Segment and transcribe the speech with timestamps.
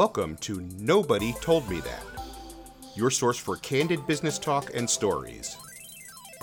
[0.00, 2.02] Welcome to Nobody Told Me That,
[2.96, 5.58] your source for candid business talk and stories.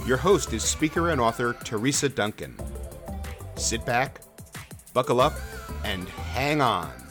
[0.05, 2.55] Your host is speaker and author Teresa Duncan.
[3.55, 4.21] Sit back,
[4.93, 5.33] buckle up,
[5.83, 7.06] and hang on.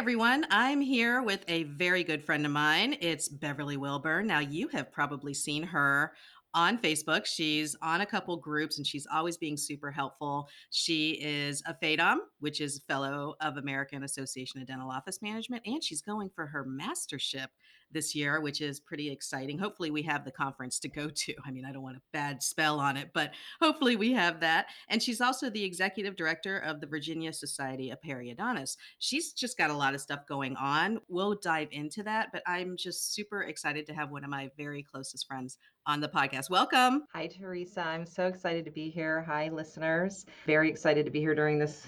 [0.00, 0.46] Everyone.
[0.50, 2.96] I'm here with a very good friend of mine.
[3.02, 4.26] It's Beverly Wilburn.
[4.26, 6.14] Now, you have probably seen her
[6.54, 7.26] on Facebook.
[7.26, 10.48] She's on a couple groups and she's always being super helpful.
[10.70, 15.84] She is a FADOM, which is fellow of American Association of Dental Office Management, and
[15.84, 17.50] she's going for her mastership
[17.92, 19.58] this year, which is pretty exciting.
[19.58, 21.34] Hopefully, we have the conference to go to.
[21.44, 24.66] I mean, I don't want a bad spell on it, but hopefully, we have that.
[24.88, 28.76] And she's also the executive director of the Virginia Society of Periodontists.
[28.98, 31.00] She's just got a lot of stuff going on.
[31.08, 34.82] We'll dive into that, but I'm just super excited to have one of my very
[34.82, 36.50] closest friends on the podcast.
[36.50, 37.04] Welcome.
[37.14, 37.80] Hi, Teresa.
[37.80, 39.22] I'm so excited to be here.
[39.22, 40.26] Hi, listeners.
[40.46, 41.86] Very excited to be here during this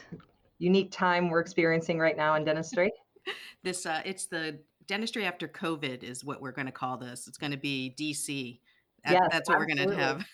[0.63, 2.93] unique time we're experiencing right now in dentistry.
[3.63, 4.59] this uh, it's the
[4.93, 7.27] dentistry after COVID is what we're going to call this.
[7.27, 8.61] It's going to be DC.
[9.07, 9.87] Yes, That's what absolutely.
[9.87, 10.27] we're going to have.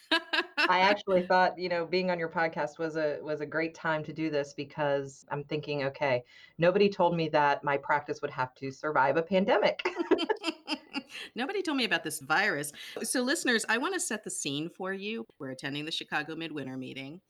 [0.69, 4.03] I actually thought, you know, being on your podcast was a was a great time
[4.03, 6.25] to do this because I'm thinking, okay,
[6.59, 9.81] nobody told me that my practice would have to survive a pandemic.
[11.34, 12.73] Nobody told me about this virus.
[13.03, 15.25] So, listeners, I want to set the scene for you.
[15.39, 17.20] We're attending the Chicago Midwinter meeting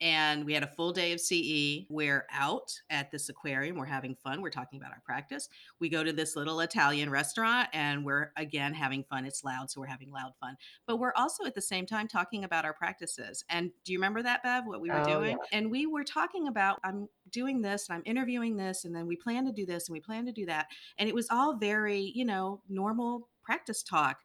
[0.00, 1.86] and we had a full day of CE.
[1.88, 3.76] We're out at this aquarium.
[3.76, 4.40] We're having fun.
[4.42, 5.48] We're talking about our practice.
[5.80, 9.24] We go to this little Italian restaurant and we're again having fun.
[9.24, 10.56] It's loud, so we're having loud fun.
[10.86, 13.44] But we're also at the same time talking about our practices.
[13.50, 15.30] And do you remember that, Bev, what we were Oh, doing?
[15.30, 15.58] yeah.
[15.58, 19.16] And we were talking about I'm doing this and I'm interviewing this, and then we
[19.16, 20.66] plan to do this and we plan to do that.
[20.98, 24.18] And it was all very, you know, normal practice talk.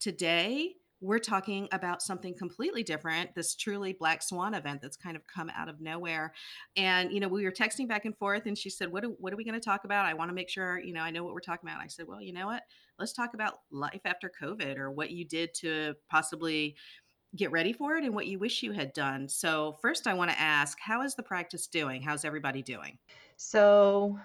[0.00, 5.22] Today, we're talking about something completely different this truly black swan event that's kind of
[5.26, 6.32] come out of nowhere.
[6.76, 9.32] And you know we were texting back and forth and she said what, are, what
[9.32, 10.06] are we going to talk about?
[10.06, 11.82] I want to make sure you know i know what we're talking about.
[11.82, 12.62] I said well you know what?
[12.98, 16.74] Let's talk about life after covid or what you did to possibly
[17.36, 19.28] get ready for it and what you wish you had done.
[19.28, 22.02] So first i want to ask how is the practice doing?
[22.02, 22.98] How's everybody doing?
[23.36, 24.18] So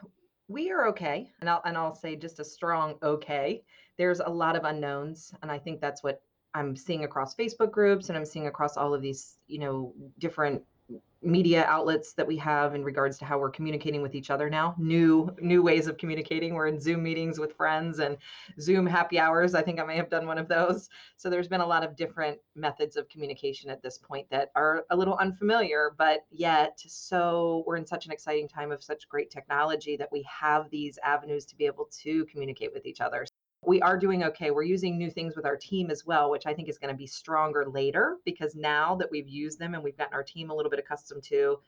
[0.48, 3.64] we are okay, and I'll and I'll say just a strong okay.
[3.98, 6.22] There's a lot of unknowns, and I think that's what
[6.56, 10.62] I'm seeing across Facebook groups, and I'm seeing across all of these, you know, different
[11.22, 14.76] media outlets that we have in regards to how we're communicating with each other now.
[14.78, 16.54] New new ways of communicating.
[16.54, 18.18] We're in Zoom meetings with friends and
[18.60, 19.56] Zoom happy hours.
[19.56, 20.90] I think I may have done one of those.
[21.16, 24.86] So there's been a lot of different methods of communication at this point that are
[24.90, 29.32] a little unfamiliar, but yet so we're in such an exciting time of such great
[29.32, 33.26] technology that we have these avenues to be able to communicate with each other.
[33.66, 34.52] We are doing okay.
[34.52, 36.98] We're using new things with our team as well, which I think is going to
[36.98, 40.56] be stronger later because now that we've used them and we've gotten our team a
[40.56, 41.60] little bit accustomed to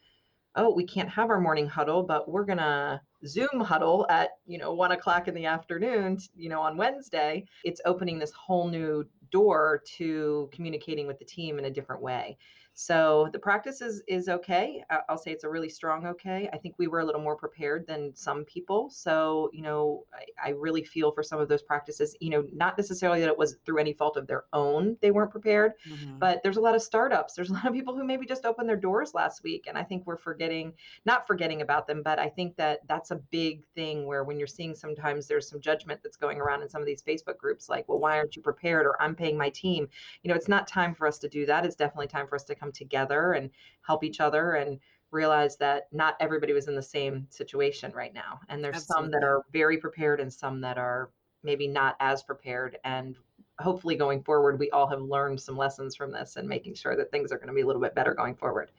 [0.56, 4.74] oh, we can't have our morning huddle, but we're gonna Zoom huddle at you know
[4.74, 7.46] one o'clock in the afternoon, you know, on Wednesday.
[7.64, 12.38] It's opening this whole new door to communicating with the team in a different way.
[12.78, 14.84] So the practice is is okay.
[15.08, 16.50] I'll say it's a really strong okay.
[16.52, 18.90] I think we were a little more prepared than some people.
[18.90, 22.18] So you know, I, I really feel for some of those practices.
[22.20, 25.32] You know, not necessarily that it was through any fault of their own they weren't
[25.32, 26.20] prepared, Mhm.
[26.20, 27.34] but there's a lot of startups.
[27.34, 29.68] There's a lot of people who maybe just opened their doors last week.
[29.68, 30.74] And I think we're forgetting,
[31.06, 34.48] not forgetting about them, but I think that that's a big thing where when you're
[34.48, 37.88] seeing sometimes there's some judgment that's going around in some of these Facebook groups, like,
[37.88, 38.86] well, why aren't you prepared?
[38.86, 39.88] Or I'm paying my team.
[40.24, 41.66] You know, it's not time for us to do that.
[41.66, 43.50] It's definitely time for us to come together and
[43.82, 44.80] help each other and
[45.12, 48.40] realize that not everybody was in the same situation right now.
[48.50, 51.10] And there's some that are very prepared and some that are
[51.44, 52.78] maybe not as prepared.
[52.84, 53.16] And
[53.60, 57.12] hopefully going forward, we all have learned some lessons from this and making sure that
[57.12, 58.72] things are going to be a little bit better going forward.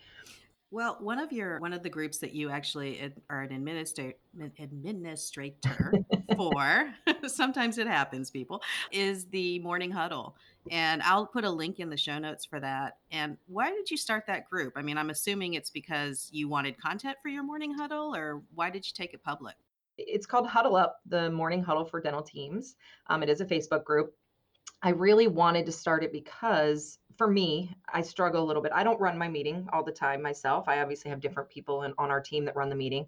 [0.73, 4.17] Well, one of your one of the groups that you actually are an administrator
[4.59, 5.93] administrator
[6.37, 6.93] for,
[7.29, 8.61] sometimes it happens, people,
[8.91, 10.37] is the morning huddle.
[10.71, 12.99] And I'll put a link in the show notes for that.
[13.13, 14.73] And why did you start that group?
[14.77, 18.71] I mean, I'm assuming it's because you wanted content for your morning huddle, or why
[18.71, 19.55] did you take it public?
[19.99, 22.75] It's called Huddle Up, the morning huddle for dental teams.
[23.07, 24.15] Um, it is a Facebook group.
[24.83, 28.73] I really wanted to start it because for me, I struggle a little bit.
[28.75, 30.69] I don't run my meeting all the time myself.
[30.69, 33.07] I obviously have different people in, on our team that run the meeting,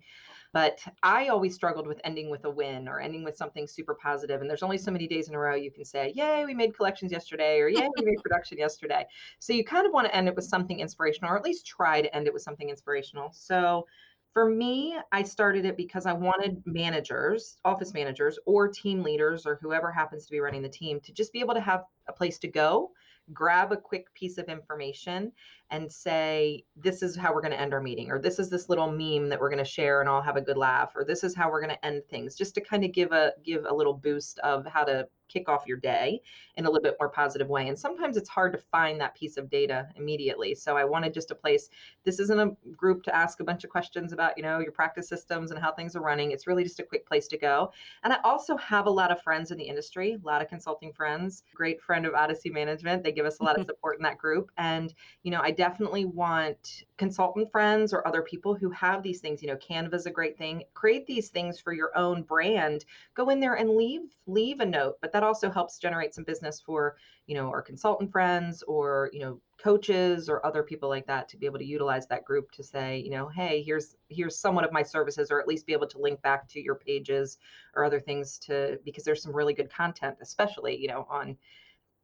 [0.53, 4.41] but I always struggled with ending with a win or ending with something super positive.
[4.41, 6.77] And there's only so many days in a row you can say, Yay, we made
[6.77, 9.05] collections yesterday, or Yay, we made production yesterday.
[9.39, 12.01] So you kind of want to end it with something inspirational, or at least try
[12.01, 13.31] to end it with something inspirational.
[13.33, 13.87] So
[14.33, 19.59] for me, I started it because I wanted managers, office managers, or team leaders, or
[19.61, 22.39] whoever happens to be running the team to just be able to have a place
[22.39, 22.93] to go
[23.33, 25.33] grab a quick piece of information
[25.71, 28.69] and say, this is how we're going to end our meeting, or this is this
[28.69, 31.25] little meme that we're going to share and all have a good laugh, or this
[31.25, 33.75] is how we're going to end things, just to kind of give a give a
[33.75, 36.21] little boost of how to kick off your day
[36.57, 37.69] in a little bit more positive way.
[37.69, 40.55] And sometimes it's hard to find that piece of data immediately.
[40.55, 41.71] So I wanted just a place,
[42.05, 45.09] this isn't a group to ask a bunch of questions about, you know, your practice
[45.09, 46.33] systems and how things are running.
[46.33, 47.73] It's really just a quick place to go.
[48.03, 50.93] And I also have a lot of friends in the industry, a lot of consulting
[50.93, 53.05] friends, great friend of Odyssey Management.
[53.05, 54.51] They give us a lot of support in that group.
[54.57, 54.93] And,
[55.23, 59.49] you know, I definitely want consultant friends or other people who have these things, you
[59.49, 60.65] know, Canva is a great thing.
[60.75, 62.85] Create these things for your own brand.
[63.15, 66.61] Go in there and leave leave a note, but that also helps generate some business
[66.61, 71.29] for you know our consultant friends or you know coaches or other people like that
[71.29, 74.65] to be able to utilize that group to say you know hey here's here's somewhat
[74.65, 77.39] of my services or at least be able to link back to your pages
[77.75, 81.37] or other things to because there's some really good content especially you know on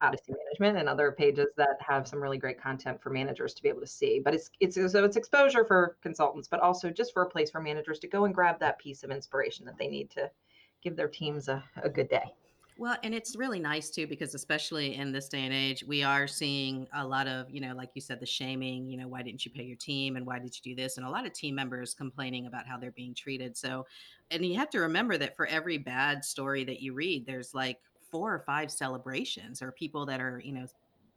[0.00, 3.69] Odyssey Management and other pages that have some really great content for managers to be
[3.69, 4.19] able to see.
[4.19, 7.60] But it's it's so it's exposure for consultants, but also just for a place for
[7.60, 10.28] managers to go and grab that piece of inspiration that they need to
[10.82, 12.34] give their teams a, a good day.
[12.76, 16.26] Well, and it's really nice too because especially in this day and age, we are
[16.26, 19.44] seeing a lot of, you know, like you said, the shaming, you know, why didn't
[19.44, 20.96] you pay your team and why did you do this?
[20.96, 23.56] And a lot of team members complaining about how they're being treated.
[23.56, 23.86] So,
[24.30, 27.78] and you have to remember that for every bad story that you read, there's like
[28.10, 30.66] four or five celebrations or people that are, you know,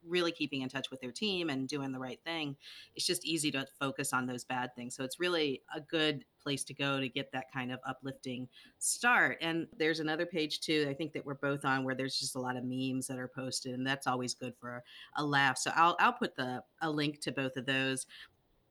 [0.08, 2.56] really keeping in touch with their team and doing the right thing.
[2.96, 4.94] It's just easy to focus on those bad things.
[4.94, 9.38] So it's really a good place to go to get that kind of uplifting start.
[9.40, 12.40] And there's another page too, I think that we're both on where there's just a
[12.40, 14.82] lot of memes that are posted and that's always good for
[15.16, 15.58] a laugh.
[15.58, 18.06] So I'll I'll put the a link to both of those.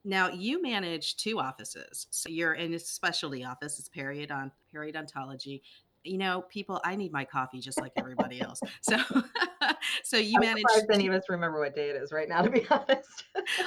[0.04, 2.08] Now you manage two offices.
[2.12, 5.62] So you're in a specialty office, it's periodont periodontology
[6.08, 8.62] you know, people, I need my coffee just like everybody else.
[8.82, 8.98] So,
[10.08, 10.64] so you I'm manage.
[10.90, 13.26] any of us remember what day it is right now, to be honest.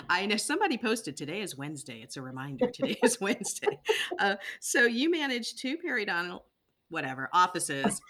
[0.09, 2.01] I know somebody posted today is Wednesday.
[2.03, 2.71] It's a reminder.
[2.71, 3.79] Today is Wednesday.
[4.19, 6.41] Uh, so you manage two periodontal,
[6.89, 8.01] whatever offices,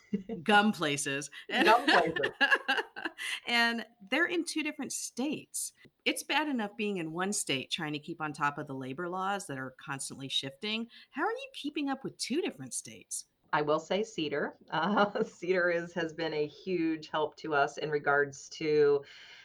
[0.45, 2.31] gum places, gum places,
[3.49, 5.73] and they're in two different states.
[6.05, 9.09] It's bad enough being in one state trying to keep on top of the labor
[9.09, 10.87] laws that are constantly shifting.
[11.11, 13.25] How are you keeping up with two different states?
[13.53, 14.53] I will say CEDR.
[14.71, 19.03] Uh, CEDR is has been a huge help to us in regards to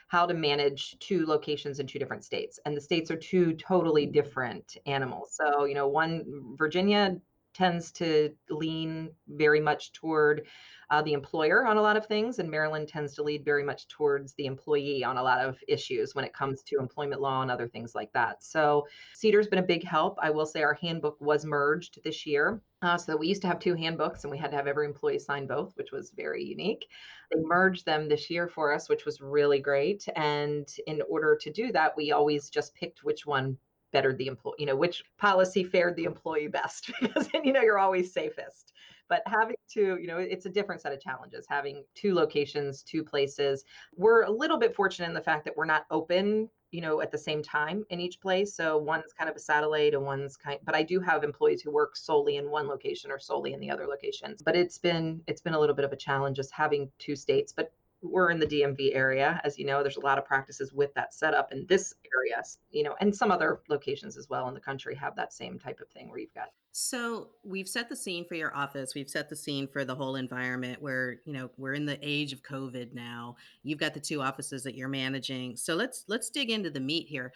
[0.07, 4.06] how to manage two locations in two different states, and the states are two totally
[4.06, 5.36] different animals.
[5.36, 7.18] So you know, one Virginia
[7.56, 10.46] tends to lean very much toward
[10.92, 13.88] uh, the employer on a lot of things, and Maryland tends to lead very much
[13.88, 17.50] towards the employee on a lot of issues when it comes to employment law and
[17.50, 18.44] other things like that.
[18.44, 18.86] So
[19.16, 20.18] CEDR's been a big help.
[20.22, 22.62] I will say our handbook was merged this year.
[22.81, 25.18] Uh, so we used to have two handbooks and we had to have every employee
[25.18, 26.86] sign both, which was very unique.
[27.31, 30.08] They merged them this year for us, which was really great.
[30.16, 33.58] And in order to do that, we always just picked which one
[33.95, 37.62] bettered the employee, you know, which policy fared the employee best because then, you know,
[37.62, 38.74] you're always safest.
[39.07, 43.03] But having to you know it's a different set of challenges having two locations two
[43.03, 43.63] places.
[43.95, 47.12] We're a little bit fortunate in the fact that we're not open you know at
[47.12, 48.55] the same time in each place.
[48.55, 51.72] So one's kind of a satellite and one's kind but i do have employees who
[51.72, 54.41] work solely in one location or solely in the other locations.
[54.41, 57.53] But it's been it's been a little bit of a challenge just having two states.
[57.55, 57.72] But
[58.09, 59.41] we're in the DMV area.
[59.43, 62.83] As you know, there's a lot of practices with that setup in this area, you
[62.83, 65.89] know, and some other locations as well in the country have that same type of
[65.89, 68.95] thing where you've got so we've set the scene for your office.
[68.95, 72.33] We've set the scene for the whole environment where, you know, we're in the age
[72.33, 73.38] of COVID now.
[73.63, 75.55] You've got the two offices that you're managing.
[75.55, 77.31] So let's let's dig into the meat here.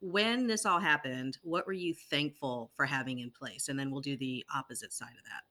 [0.00, 3.68] When this all happened, what were you thankful for having in place?
[3.68, 5.42] And then we'll do the opposite side of that.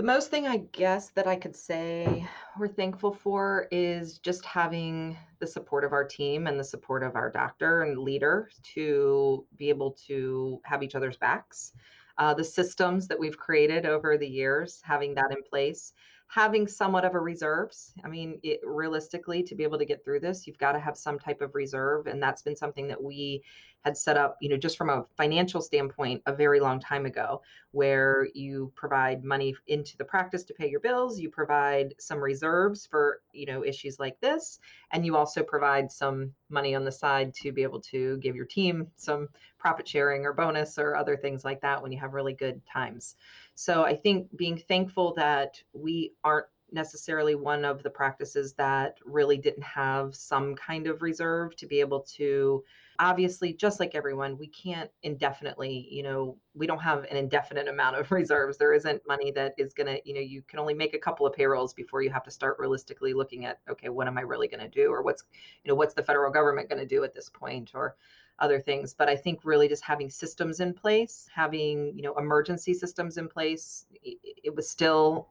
[0.00, 2.26] The most thing I guess that I could say
[2.58, 7.16] we're thankful for is just having the support of our team and the support of
[7.16, 11.74] our doctor and leader to be able to have each other's backs.
[12.16, 15.92] Uh, the systems that we've created over the years, having that in place,
[16.32, 17.92] having somewhat of a reserves.
[18.04, 20.96] I mean, it, realistically, to be able to get through this, you've got to have
[20.96, 23.42] some type of reserve, and that's been something that we
[23.84, 27.42] had set up, you know, just from a financial standpoint a very long time ago,
[27.72, 32.86] where you provide money into the practice to pay your bills, you provide some reserves
[32.86, 34.60] for, you know, issues like this,
[34.92, 38.44] and you also provide some money on the side to be able to give your
[38.46, 42.34] team some profit sharing or bonus or other things like that when you have really
[42.34, 43.16] good times.
[43.60, 49.36] So I think being thankful that we aren't necessarily one of the practices that really
[49.36, 52.64] didn't have some kind of reserve to be able to
[52.98, 57.96] obviously just like everyone we can't indefinitely you know we don't have an indefinite amount
[57.96, 58.56] of reserves.
[58.56, 61.26] There isn't money that is going to you know you can only make a couple
[61.26, 64.48] of payrolls before you have to start realistically looking at okay what am i really
[64.48, 64.88] going to do?
[64.88, 65.24] or what's
[65.64, 67.72] you know what's the federal government going to do at this point?
[67.74, 67.94] or
[68.40, 72.72] other things but i think really just having systems in place having you know emergency
[72.74, 75.28] systems in place it, it was still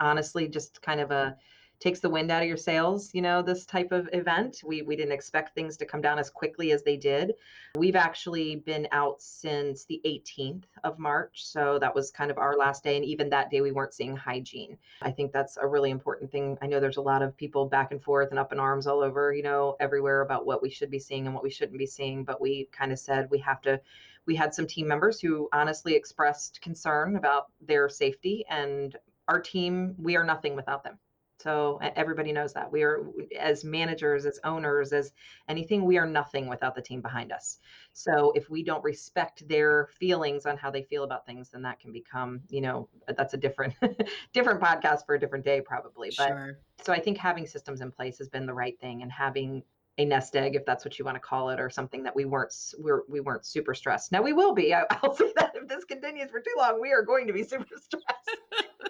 [0.00, 1.36] honestly just kind of a
[1.80, 4.62] takes the wind out of your sails, you know, this type of event.
[4.64, 7.32] We we didn't expect things to come down as quickly as they did.
[7.76, 12.56] We've actually been out since the 18th of March, so that was kind of our
[12.56, 14.76] last day and even that day we weren't seeing hygiene.
[15.02, 16.58] I think that's a really important thing.
[16.60, 19.00] I know there's a lot of people back and forth and up in arms all
[19.00, 21.86] over, you know, everywhere about what we should be seeing and what we shouldn't be
[21.86, 23.80] seeing, but we kind of said we have to
[24.26, 28.96] we had some team members who honestly expressed concern about their safety and
[29.28, 30.98] our team we are nothing without them
[31.40, 33.06] so everybody knows that we are,
[33.38, 35.12] as managers, as owners, as
[35.48, 37.58] anything, we are nothing without the team behind us.
[37.92, 41.80] So if we don't respect their feelings on how they feel about things, then that
[41.80, 43.74] can become, you know, that's a different,
[44.32, 46.10] different podcast for a different day, probably.
[46.16, 46.58] But sure.
[46.82, 49.62] so I think having systems in place has been the right thing, and having
[50.00, 52.24] a nest egg, if that's what you want to call it, or something that we
[52.24, 54.12] weren't we're, we weren't super stressed.
[54.12, 54.74] Now we will be.
[54.74, 57.44] I, will say that if this continues for too long, we are going to be
[57.44, 58.30] super stressed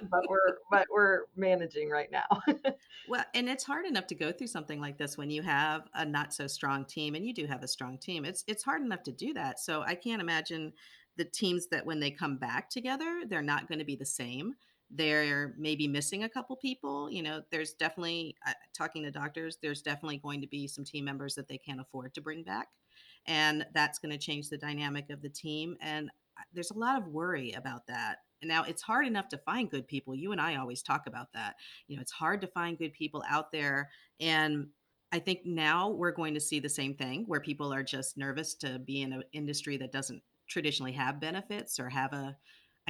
[0.11, 2.26] but we're but we're managing right now.
[3.09, 6.05] well, and it's hard enough to go through something like this when you have a
[6.05, 8.25] not so strong team, and you do have a strong team.
[8.25, 9.59] It's it's hard enough to do that.
[9.59, 10.73] So I can't imagine
[11.17, 14.55] the teams that when they come back together, they're not going to be the same.
[14.90, 17.11] They're maybe missing a couple people.
[17.11, 19.59] You know, there's definitely uh, talking to doctors.
[19.62, 22.68] There's definitely going to be some team members that they can't afford to bring back,
[23.26, 25.76] and that's going to change the dynamic of the team.
[25.80, 29.70] And uh, there's a lot of worry about that now it's hard enough to find
[29.70, 30.14] good people.
[30.14, 31.56] You and I always talk about that.
[31.88, 33.90] You know, it's hard to find good people out there.
[34.18, 34.68] And
[35.12, 38.54] I think now we're going to see the same thing where people are just nervous
[38.56, 42.37] to be in an industry that doesn't traditionally have benefits or have a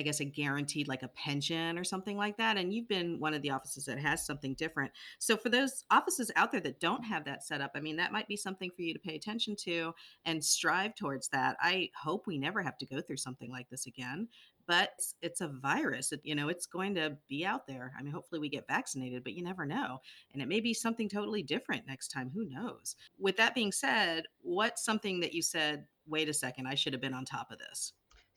[0.00, 2.57] I guess, a guaranteed like a pension or something like that.
[2.57, 4.90] And you've been one of the offices that has something different.
[5.19, 8.11] So for those offices out there that don't have that set up, I mean, that
[8.11, 9.92] might be something for you to pay attention to
[10.25, 11.59] and strive towards that.
[11.61, 14.28] I hope we never have to go through something like this again.
[14.66, 14.90] But
[15.21, 16.12] it's, a virus.
[16.12, 17.92] It, you know, it's going to be out there.
[17.99, 20.00] I mean, hopefully we get vaccinated, but you never know.
[20.33, 22.30] And it may be something totally different next time.
[22.33, 22.97] Who knows?
[23.19, 27.02] With that being said, what's something that you said, wait a second, I should have
[27.02, 27.92] been on top of this?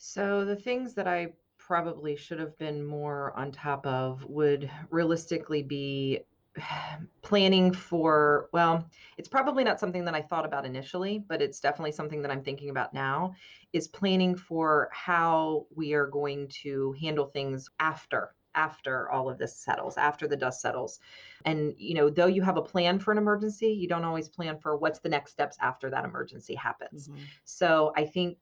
[0.06, 1.28] So the things that I
[1.68, 6.20] probably should have been more on top of would realistically be
[7.22, 11.92] planning for well it's probably not something that i thought about initially but it's definitely
[11.92, 13.34] something that i'm thinking about now
[13.72, 19.56] is planning for how we are going to handle things after after all of this
[19.56, 21.00] settles after the dust settles
[21.46, 24.60] and you know though you have a plan for an emergency you don't always plan
[24.60, 27.22] for what's the next steps after that emergency happens mm-hmm.
[27.46, 28.38] so i think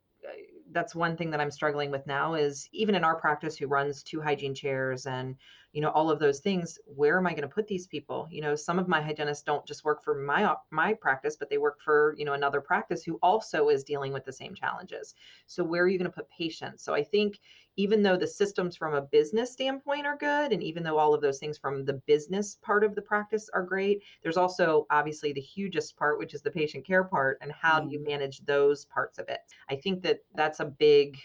[0.74, 4.04] that's one thing that I'm struggling with now is even in our practice who runs
[4.04, 5.36] two hygiene chairs and
[5.74, 8.42] you know all of those things where am I going to put these people you
[8.42, 11.80] know some of my hygienists don't just work for my my practice but they work
[11.82, 15.16] for you know another practice who also is dealing with the same challenges
[15.48, 17.40] so where are you going to put patients so I think
[17.78, 21.22] even though the systems from a business standpoint are good, and even though all of
[21.22, 25.42] those things from the business part of the practice are great, there's also obviously the
[25.42, 27.86] hugest part, which is the patient care part, and how mm.
[27.86, 28.10] do you mm-hmm.
[28.10, 29.40] manage those parts of it?
[29.70, 31.18] I think that that's a big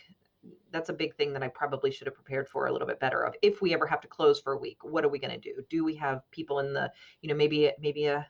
[0.73, 3.25] that's a big thing that I probably should have prepared for a little bit better
[3.25, 3.35] of.
[3.43, 5.63] If we ever have to close for a week, what are we going to do?
[5.71, 6.91] Do we have people in the,
[7.23, 8.27] you know, maybe maybe a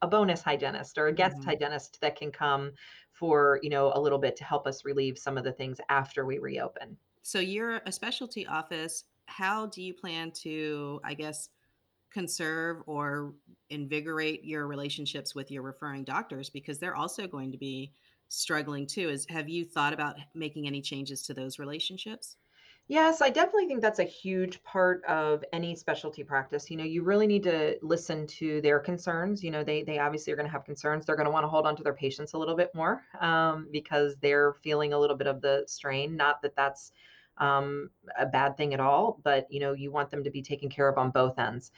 [0.00, 1.48] a bonus hygienist or a guest mm-hmm.
[1.50, 2.72] hygienist that can come
[3.12, 6.26] for, you know, a little bit to help us relieve some of the things after
[6.26, 6.96] we reopen.
[7.22, 9.04] So you're a specialty office.
[9.26, 11.48] How do you plan to, I guess,
[12.10, 13.32] conserve or
[13.70, 17.92] invigorate your relationships with your referring doctors because they're also going to be
[18.32, 22.36] struggling too is have you thought about making any changes to those relationships
[22.88, 26.70] Yes, I definitely think that's a huge part of any specialty practice.
[26.70, 29.42] You know, you really need to listen to their concerns.
[29.42, 31.06] You know, they they obviously are going to have concerns.
[31.06, 33.68] They're going to want to hold on to their patients a little bit more um,
[33.72, 36.16] because they're feeling a little bit of the strain.
[36.16, 36.92] Not that that's
[37.38, 40.68] um, a bad thing at all, but you know, you want them to be taken
[40.68, 41.70] care of on both ends.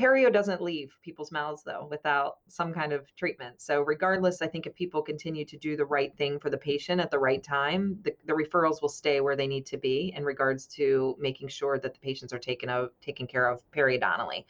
[0.00, 3.60] Perio doesn't leave people's mouths though without some kind of treatment.
[3.60, 7.02] So regardless, I think if people continue to do the right thing for the patient
[7.02, 10.24] at the right time, the, the referrals will stay where they need to be in
[10.24, 14.46] regards to making sure that the patients are taken of taken care of periodontally.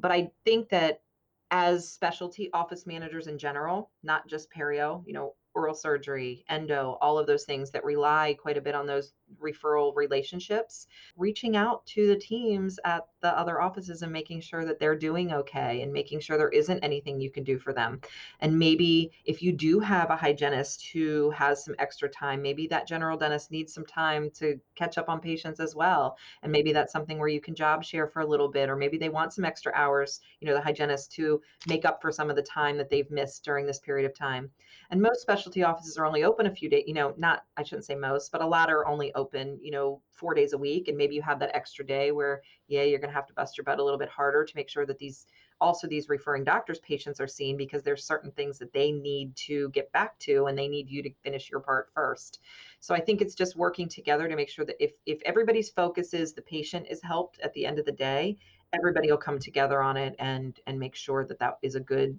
[0.00, 1.02] But I think that
[1.50, 7.18] as specialty office managers in general, not just perio, you know, oral surgery, endo, all
[7.18, 12.06] of those things that rely quite a bit on those referral relationships, reaching out to
[12.06, 16.20] the teams at the other offices and making sure that they're doing okay and making
[16.20, 18.00] sure there isn't anything you can do for them.
[18.40, 22.86] And maybe if you do have a hygienist who has some extra time, maybe that
[22.86, 26.16] general dentist needs some time to catch up on patients as well.
[26.42, 28.98] And maybe that's something where you can job share for a little bit, or maybe
[28.98, 32.36] they want some extra hours, you know, the hygienist to make up for some of
[32.36, 34.50] the time that they've missed during this period of time.
[34.90, 37.86] And most specialty offices are only open a few days, you know, not, I shouldn't
[37.86, 40.88] say most, but a lot are only open, you know, four days a week.
[40.88, 43.56] And maybe you have that extra day where, yeah, you're going to have to bust
[43.56, 45.26] your butt a little bit harder to make sure that these
[45.60, 49.68] also these referring doctors patients are seen because there's certain things that they need to
[49.70, 52.40] get back to and they need you to finish your part first
[52.80, 56.12] so i think it's just working together to make sure that if if everybody's focus
[56.12, 58.36] is the patient is helped at the end of the day
[58.74, 62.18] everybody will come together on it and and make sure that that is a good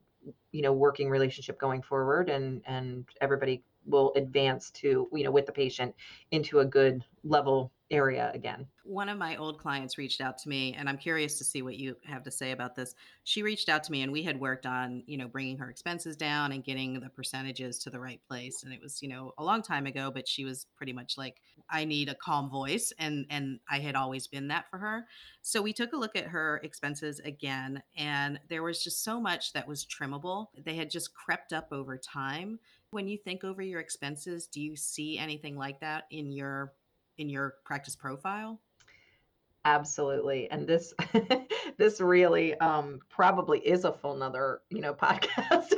[0.51, 5.45] you know working relationship going forward and and everybody will advance to you know with
[5.45, 5.93] the patient
[6.31, 8.67] into a good level area again.
[8.83, 11.75] One of my old clients reached out to me and I'm curious to see what
[11.75, 12.95] you have to say about this.
[13.23, 16.15] She reached out to me and we had worked on, you know, bringing her expenses
[16.15, 19.43] down and getting the percentages to the right place and it was, you know, a
[19.43, 23.25] long time ago, but she was pretty much like I need a calm voice and
[23.29, 25.05] and I had always been that for her.
[25.41, 29.53] So we took a look at her expenses again and there was just so much
[29.53, 30.47] that was trimmable.
[30.57, 32.59] They had just crept up over time.
[32.89, 36.73] When you think over your expenses, do you see anything like that in your
[37.17, 38.59] in your practice profile?
[39.65, 40.49] Absolutely.
[40.51, 40.93] And this
[41.77, 45.73] this really um probably is a full nother, you know, podcast.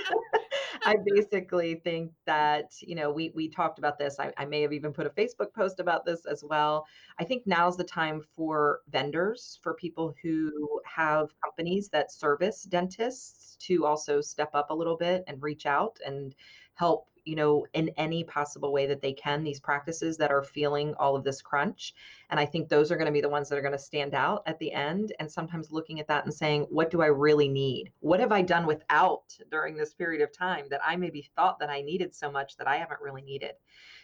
[0.85, 4.19] I basically think that, you know, we we talked about this.
[4.19, 6.85] I, I may have even put a Facebook post about this as well.
[7.19, 13.55] I think now's the time for vendors, for people who have companies that service dentists
[13.67, 16.35] to also step up a little bit and reach out and
[16.75, 20.93] help you know, in any possible way that they can, these practices that are feeling
[20.97, 21.93] all of this crunch.
[22.29, 24.13] And I think those are going to be the ones that are going to stand
[24.13, 25.13] out at the end.
[25.19, 27.91] And sometimes looking at that and saying, what do I really need?
[27.99, 31.69] What have I done without during this period of time that I maybe thought that
[31.69, 33.51] I needed so much that I haven't really needed?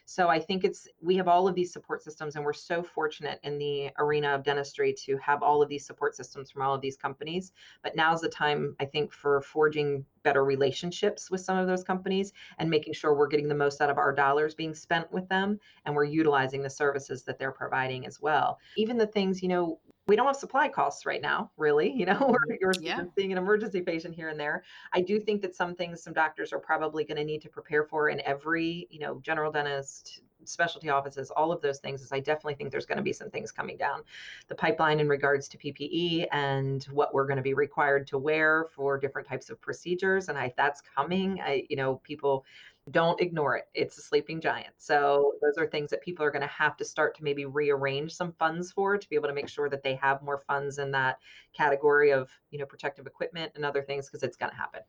[0.05, 3.39] So I think it's we have all of these support systems, and we're so fortunate
[3.43, 6.81] in the arena of dentistry to have all of these support systems from all of
[6.81, 7.51] these companies.
[7.83, 12.33] But now's the time, I think, for forging better relationships with some of those companies
[12.57, 15.59] and making sure we're getting the most out of our dollars being spent with them
[15.85, 18.57] and we're utilizing the services that they're providing as well.
[18.77, 21.91] Even the things, you know, we don't have supply costs right now, really.
[21.91, 22.53] You know, we're mm-hmm.
[22.59, 23.03] you're Yeah.
[23.17, 24.63] seeing an emergency patient here and there.
[24.91, 27.83] I do think that some things some doctors are probably going to need to prepare
[27.83, 32.01] for in every, you know, general dentist, specialty offices, all of those things.
[32.01, 34.01] Is I definitely think there's going to be some things coming down
[34.49, 38.65] the pipeline in regards to PPE and what we're going to be required to wear
[38.75, 40.27] for different types of procedures.
[40.27, 41.39] And I that's coming.
[41.41, 42.45] I, you know, people
[42.91, 43.65] don't ignore it.
[43.73, 44.73] It's a sleeping giant.
[44.77, 48.13] So those are things that people are going to have to start to maybe rearrange
[48.13, 50.91] some funds for to be able to make sure that they have more funds in
[50.91, 51.19] that
[51.53, 54.81] category of, you know, protective equipment and other things because it's going to happen.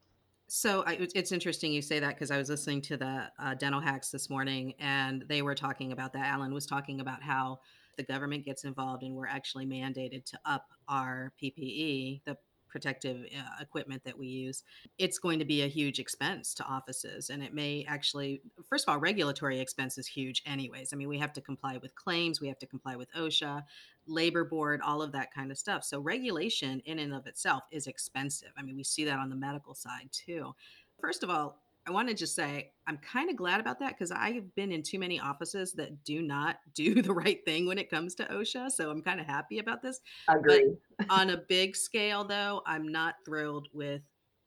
[0.48, 3.80] So I, it's interesting you say that because I was listening to the uh, Dental
[3.80, 6.26] Hacks this morning and they were talking about that.
[6.26, 7.61] Alan was talking about how
[7.96, 12.37] the government gets involved and we're actually mandated to up our PPE, the
[12.74, 14.64] protective uh, equipment that we use,
[14.98, 17.30] it's going to be a huge expense to offices.
[17.30, 20.92] And it may actually, first of all, regulatory expense is huge, anyways.
[20.92, 23.62] I mean, we have to comply with claims, we have to comply with OSHA,
[24.08, 25.84] labor board, all of that kind of stuff.
[25.84, 28.50] So, regulation in and of itself is expensive.
[28.58, 30.52] I mean, we see that on the medical side too.
[31.00, 34.11] First of all, I want to just say I'm kind of glad about that because
[34.11, 37.79] I have been in too many offices that do not do the right thing when
[37.79, 38.70] it comes to OSHA.
[38.73, 40.01] So I'm kind of happy about this.
[40.27, 40.75] But Agree.
[41.11, 44.03] on a big scale, though, I'm not thrilled with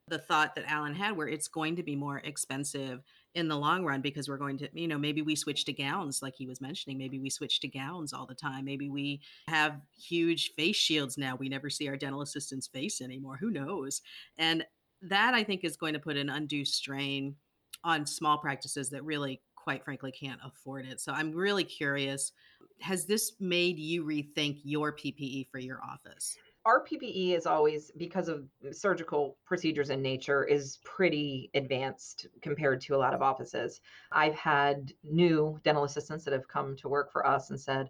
[0.09, 3.01] the thought that Alan had where it's going to be more expensive
[3.35, 6.21] in the long run because we're going to, you know, maybe we switch to gowns
[6.21, 6.97] like he was mentioning.
[6.97, 8.65] Maybe we switch to gowns all the time.
[8.65, 11.35] Maybe we have huge face shields now.
[11.35, 13.37] We never see our dental assistant's face anymore.
[13.39, 14.01] Who knows?
[14.37, 14.63] And
[15.03, 17.35] that I think is going to put an undue strain
[17.83, 20.99] on small practices that really, quite frankly, can't afford it.
[20.99, 22.31] So I'm really curious
[22.79, 26.37] has this made you rethink your PPE for your office?
[26.65, 32.95] Our PPE is always, because of surgical procedures in nature, is pretty advanced compared to
[32.95, 33.79] a lot of offices.
[34.11, 37.89] I've had new dental assistants that have come to work for us and said,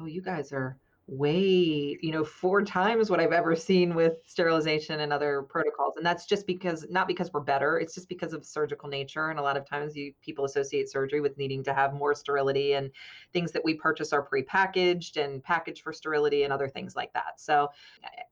[0.00, 5.00] Oh, you guys are way, you know, four times what I've ever seen with sterilization
[5.00, 5.94] and other protocols.
[5.98, 9.28] And that's just because, not because we're better, it's just because of surgical nature.
[9.28, 12.72] And a lot of times you people associate surgery with needing to have more sterility
[12.72, 12.90] and
[13.34, 17.38] things that we purchase are pre-packaged and packaged for sterility and other things like that.
[17.38, 17.68] So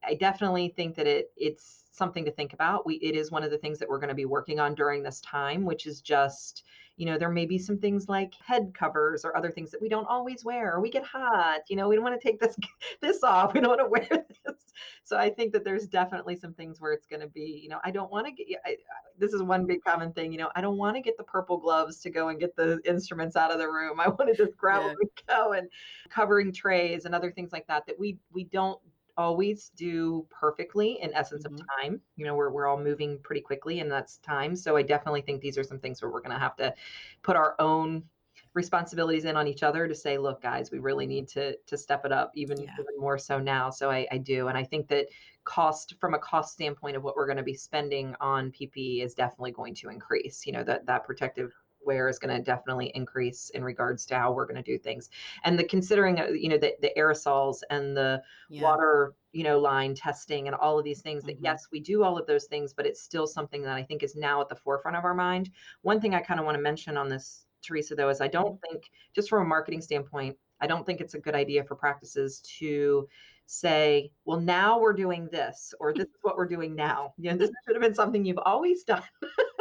[0.02, 2.87] I, definitely think that it it's something to think about.
[2.87, 5.02] We it is one of the things that we're going to be working on during
[5.02, 6.64] this time, which is just
[6.96, 9.88] you know, there may be some things like head covers or other things that we
[9.88, 12.57] don't always wear, or we get hot, you know, we don't want to take this
[13.00, 13.55] this off.
[13.55, 14.72] We don't want to wear this.
[15.05, 17.78] So I think that there's definitely some things where it's going to be, you know,
[17.85, 18.76] I don't want to get I,
[19.18, 21.57] this is one big common thing, you know, I don't want to get the purple
[21.57, 23.98] gloves to go and get the instruments out of the room.
[24.00, 24.88] I want to just grab yeah.
[24.88, 25.68] them and go and
[26.11, 28.78] covering trays and other things like that that we we don't
[29.16, 31.55] always do perfectly in essence mm-hmm.
[31.55, 32.01] of time.
[32.16, 34.57] You know, we're we're all moving pretty quickly and that's time.
[34.57, 36.75] So I definitely think these are some things where we're going to have to
[37.22, 38.05] put our own
[38.55, 42.05] responsibilities in on each other to say, look, guys, we really need to to step
[42.05, 42.70] it up even, yeah.
[42.75, 43.70] even more so now.
[43.70, 44.48] So I, I do.
[44.48, 45.07] And I think that
[45.44, 49.14] cost from a cost standpoint of what we're going to be spending on PPE is
[49.14, 50.46] definitely going to increase.
[50.46, 51.53] You know, that that protective
[51.85, 55.11] wear is going to definitely increase in regards to how we're going to do things.
[55.45, 58.62] And the considering, uh, you know, the, the aerosols and the yeah.
[58.62, 61.45] water, you know, line testing and all of these things that, mm-hmm.
[61.47, 64.16] yes, we do all of those things, but it's still something that I think is
[64.16, 65.51] now at the forefront of our mind.
[65.83, 68.61] One thing I kind of want to mention on this, Teresa, though, is I don't
[68.61, 72.40] think, just from a marketing standpoint, I don't think it's a good idea for practices
[72.59, 73.09] to
[73.47, 77.14] say, well, now we're doing this, or this is what we're doing now.
[77.18, 79.03] You know, this should have been something you've always done.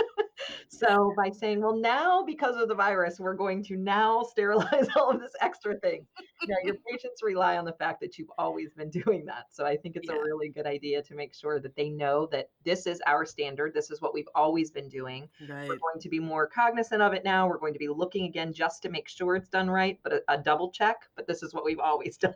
[0.68, 5.12] So by saying, well, now because of the virus, we're going to now sterilize all
[5.12, 6.06] of this extra thing.
[6.42, 9.46] You know, your patients rely on the fact that you've always been doing that.
[9.52, 10.16] So I think it's yeah.
[10.16, 13.74] a really good idea to make sure that they know that this is our standard.
[13.74, 15.30] This is what we've always been doing.
[15.48, 15.68] Right.
[15.68, 17.48] We're going to be more cognizant of it now.
[17.48, 20.24] We're going to be looking again just to make sure it's done right, but a,
[20.30, 20.98] a double check.
[21.16, 22.34] But this is what we've always done.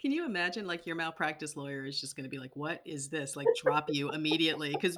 [0.00, 3.08] Can you imagine like your malpractice lawyer is just going to be like, "What is
[3.08, 4.96] this?" Like drop you immediately because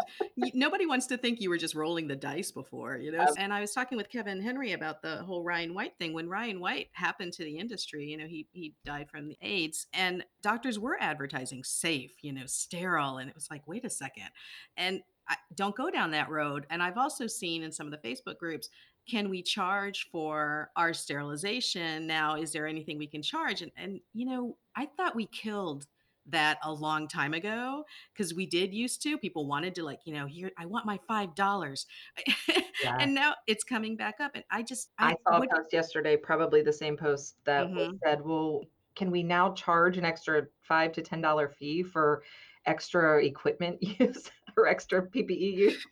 [0.55, 3.27] nobody wants to think you were just rolling the dice before, you know.
[3.37, 6.12] And I was talking with Kevin Henry about the whole Ryan White thing.
[6.12, 9.87] When Ryan White happened to the industry, you know, he he died from the AIDS,
[9.93, 14.29] and doctors were advertising safe, you know, sterile, and it was like, wait a second,
[14.77, 16.67] and I, don't go down that road.
[16.71, 18.69] And I've also seen in some of the Facebook groups
[19.09, 24.01] can we charge for our sterilization now is there anything we can charge and, and
[24.12, 25.87] you know i thought we killed
[26.27, 30.12] that a long time ago because we did used to people wanted to like you
[30.12, 31.87] know here i want my five dollars
[32.83, 32.97] yeah.
[33.01, 36.17] and now it's coming back up and i just i, I saw a post yesterday
[36.17, 37.97] probably the same post that mm-hmm.
[38.05, 38.61] said well
[38.95, 42.23] can we now charge an extra five to ten dollar fee for
[42.67, 44.31] extra equipment use
[44.66, 45.87] extra ppe use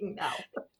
[0.00, 0.28] no.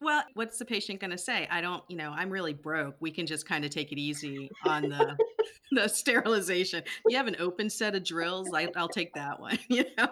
[0.00, 1.46] Well, what's the patient going to say?
[1.50, 2.96] I don't, you know, I'm really broke.
[3.00, 5.16] We can just kind of take it easy on the
[5.72, 6.82] the sterilization.
[7.06, 8.48] You have an open set of drills.
[8.54, 9.58] I, will take that one.
[9.68, 10.08] You know.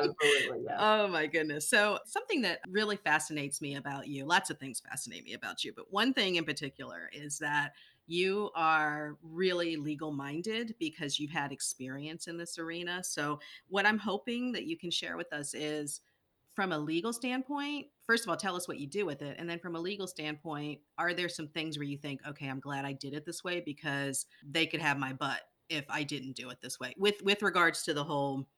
[0.00, 0.64] Absolutely.
[0.66, 0.76] Yeah.
[0.78, 1.68] Oh my goodness.
[1.68, 4.26] So something that really fascinates me about you.
[4.26, 7.72] Lots of things fascinate me about you, but one thing in particular is that
[8.06, 13.02] you are really legal minded because you've had experience in this arena.
[13.04, 16.00] So, what I'm hoping that you can share with us is
[16.58, 19.36] from a legal standpoint, first of all, tell us what you do with it.
[19.38, 22.58] And then from a legal standpoint, are there some things where you think, okay, I'm
[22.58, 26.34] glad I did it this way because they could have my butt if I didn't
[26.34, 28.48] do it this way with with regards to the whole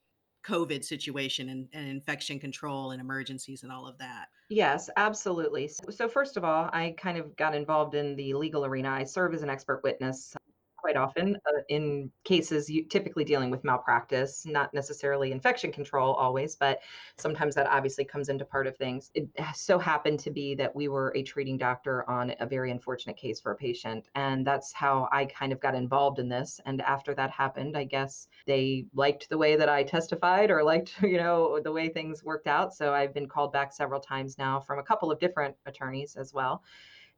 [0.47, 4.29] COVID situation and, and, infection control and emergencies and all of that?
[4.49, 5.69] Yes, absolutely.
[5.91, 8.89] So, first of all, I kind of got involved in the legal arena.
[8.89, 10.35] I serve as an expert witness
[10.81, 16.57] quite often uh, in cases you, typically dealing with malpractice, not necessarily infection control always,
[16.57, 16.81] but
[17.19, 19.11] sometimes that obviously comes into part of things.
[19.15, 23.17] It so happened to be that we were a treating doctor on a very unfortunate
[23.17, 24.09] case for a patient.
[24.15, 26.61] And that's how I kind of got involved in this.
[26.67, 30.95] And after that happened, I guess they liked the way that I testified or liked,
[31.03, 32.75] you know, the way things worked out.
[32.75, 36.33] So I've been called back several times now from a couple of different attorneys as
[36.33, 36.63] well.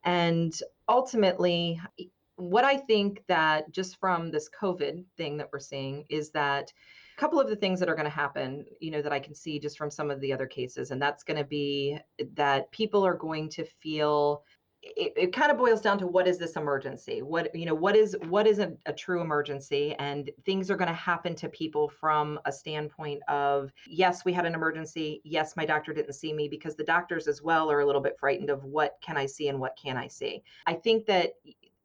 [0.03, 0.53] And
[0.89, 1.79] ultimately,
[2.35, 6.71] what I think that just from this COVID thing that we're seeing is that
[7.15, 9.35] a couple of the things that are going to happen, you know, that I can
[9.35, 11.97] see just from some of the other cases, and that's going to be
[12.35, 14.43] that people are going to feel
[14.83, 17.21] it, it, kind of boils down to what is this emergency?
[17.21, 19.95] What you know what is what is a, a true emergency?
[19.97, 24.45] And things are going to happen to people from a standpoint of yes we had
[24.45, 25.21] an emergency.
[25.23, 28.17] Yes my doctor didn't see me because the doctors as well are a little bit
[28.19, 30.43] frightened of what can i see and what can i see.
[30.65, 31.33] I think that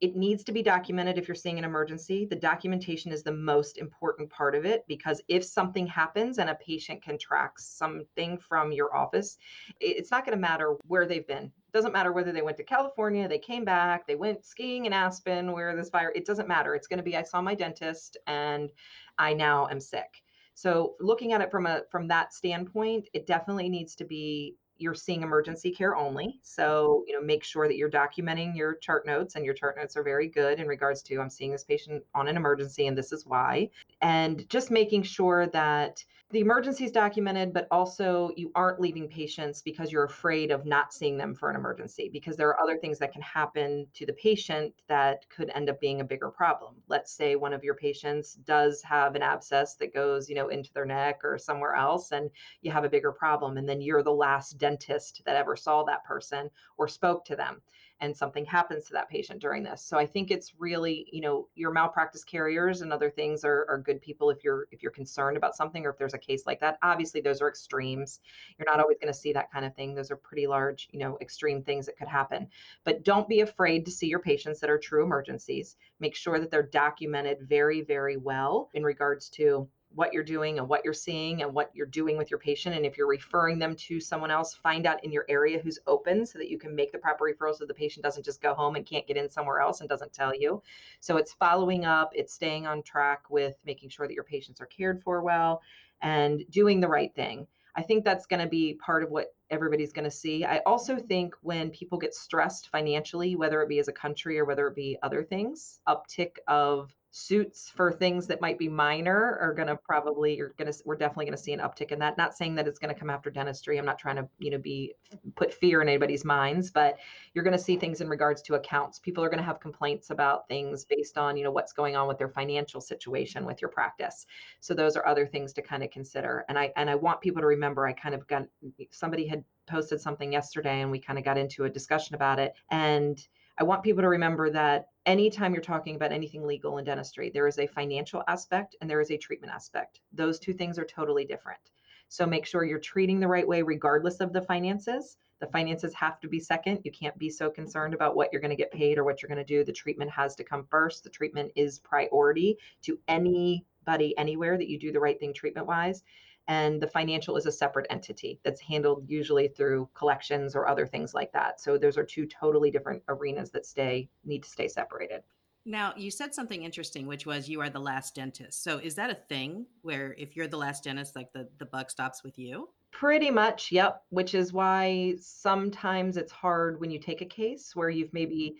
[0.01, 2.25] it needs to be documented if you're seeing an emergency.
[2.25, 6.55] The documentation is the most important part of it because if something happens and a
[6.55, 9.37] patient contracts something from your office,
[9.81, 11.45] it's not going to matter where they've been.
[11.45, 14.93] It doesn't matter whether they went to California, they came back, they went skiing in
[14.93, 16.75] Aspen where this virus, it doesn't matter.
[16.75, 18.69] It's going to be I saw my dentist and
[19.17, 20.23] I now am sick.
[20.53, 24.95] So looking at it from a from that standpoint, it definitely needs to be you're
[24.95, 26.39] seeing emergency care only.
[26.41, 29.95] So, you know, make sure that you're documenting your chart notes and your chart notes
[29.97, 33.11] are very good in regards to I'm seeing this patient on an emergency and this
[33.11, 33.69] is why.
[34.01, 39.63] And just making sure that the emergency is documented, but also you aren't leaving patients
[39.63, 42.99] because you're afraid of not seeing them for an emergency, because there are other things
[42.99, 46.75] that can happen to the patient that could end up being a bigger problem.
[46.87, 50.71] Let's say one of your patients does have an abscess that goes, you know, into
[50.71, 52.29] their neck or somewhere else, and
[52.61, 56.03] you have a bigger problem, and then you're the last dentist that ever saw that
[56.03, 57.61] person or spoke to them
[58.01, 59.83] and something happens to that patient during this.
[59.83, 63.77] So I think it's really, you know, your malpractice carriers and other things are, are
[63.77, 66.61] good people if you're if you're concerned about something or if there's a case like
[66.61, 66.77] that.
[66.81, 68.21] Obviously, those are extremes.
[68.57, 69.95] You're not always going to see that kind of thing.
[69.95, 72.47] Those are pretty large, you know, extreme things that could happen.
[72.85, 75.75] But don't be afraid to see your patients that are true emergencies.
[75.99, 80.67] Make sure that they're documented very, very well in regards to what you're doing and
[80.67, 82.75] what you're seeing and what you're doing with your patient.
[82.75, 86.25] And if you're referring them to someone else, find out in your area who's open
[86.25, 88.75] so that you can make the proper referral so the patient doesn't just go home
[88.75, 90.61] and can't get in somewhere else and doesn't tell you.
[90.99, 94.67] So it's following up, it's staying on track with making sure that your patients are
[94.67, 95.61] cared for well
[96.01, 97.47] and doing the right thing.
[97.75, 100.43] I think that's going to be part of what everybody's going to see.
[100.43, 104.45] I also think when people get stressed financially, whether it be as a country or
[104.45, 109.53] whether it be other things, uptick of suits for things that might be minor are
[109.53, 112.17] going to probably you're going to we're definitely going to see an uptick in that.
[112.17, 114.59] Not saying that it's going to come after dentistry i'm not trying to you know
[114.59, 114.93] be
[115.35, 116.97] put fear in anybody's minds but
[117.33, 118.99] you're going to see things in regards to accounts.
[118.99, 122.07] People are going to have complaints about things based on you know what's going on
[122.07, 124.25] with their financial situation with your practice.
[124.59, 126.45] So those are other things to kind of consider.
[126.47, 128.43] And i and i want people to remember i kind of got
[128.91, 132.53] somebody had posted something yesterday and we kind of got into a discussion about it.
[132.71, 133.25] And
[133.59, 137.45] I want people to remember that anytime you're talking about anything legal in dentistry, there
[137.45, 139.99] is a financial aspect and there is a treatment aspect.
[140.13, 141.59] Those two things are totally different.
[142.07, 145.17] So make sure you're treating the right way, regardless of the finances.
[145.41, 146.79] The finances have to be second.
[146.85, 149.27] You can't be so concerned about what you're going to get paid or what you're
[149.27, 149.65] going to do.
[149.65, 151.03] The treatment has to come first.
[151.03, 156.03] The treatment is priority to anybody, anywhere that you do the right thing treatment wise
[156.49, 161.13] and the financial is a separate entity that's handled usually through collections or other things
[161.13, 161.61] like that.
[161.61, 165.21] So those are two totally different arenas that stay need to stay separated.
[165.63, 168.63] Now, you said something interesting, which was you are the last dentist.
[168.63, 171.91] So is that a thing where if you're the last dentist, like the, the buck
[171.91, 172.69] stops with you?
[172.91, 174.01] Pretty much, yep.
[174.09, 178.55] Which is why sometimes it's hard when you take a case where you've maybe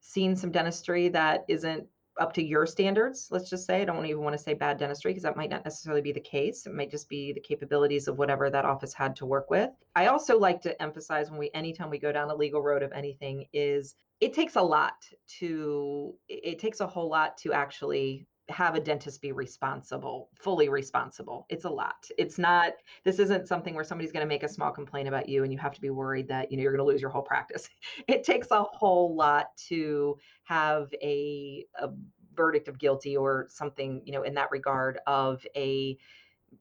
[0.00, 1.86] seen some dentistry that isn't
[2.20, 3.82] up to your standards, let's just say.
[3.82, 6.20] I don't even want to say bad dentistry because that might not necessarily be the
[6.20, 6.66] case.
[6.66, 9.70] It might just be the capabilities of whatever that office had to work with.
[9.96, 12.92] I also like to emphasize when we anytime we go down a legal road of
[12.92, 14.94] anything is it takes a lot
[15.38, 21.46] to it takes a whole lot to actually have a dentist be responsible, fully responsible.
[21.48, 22.08] It's a lot.
[22.18, 25.42] It's not, this isn't something where somebody's going to make a small complaint about you
[25.42, 27.22] and you have to be worried that, you know, you're going to lose your whole
[27.22, 27.68] practice.
[28.08, 31.88] It takes a whole lot to have a, a
[32.34, 35.96] verdict of guilty or something, you know, in that regard of a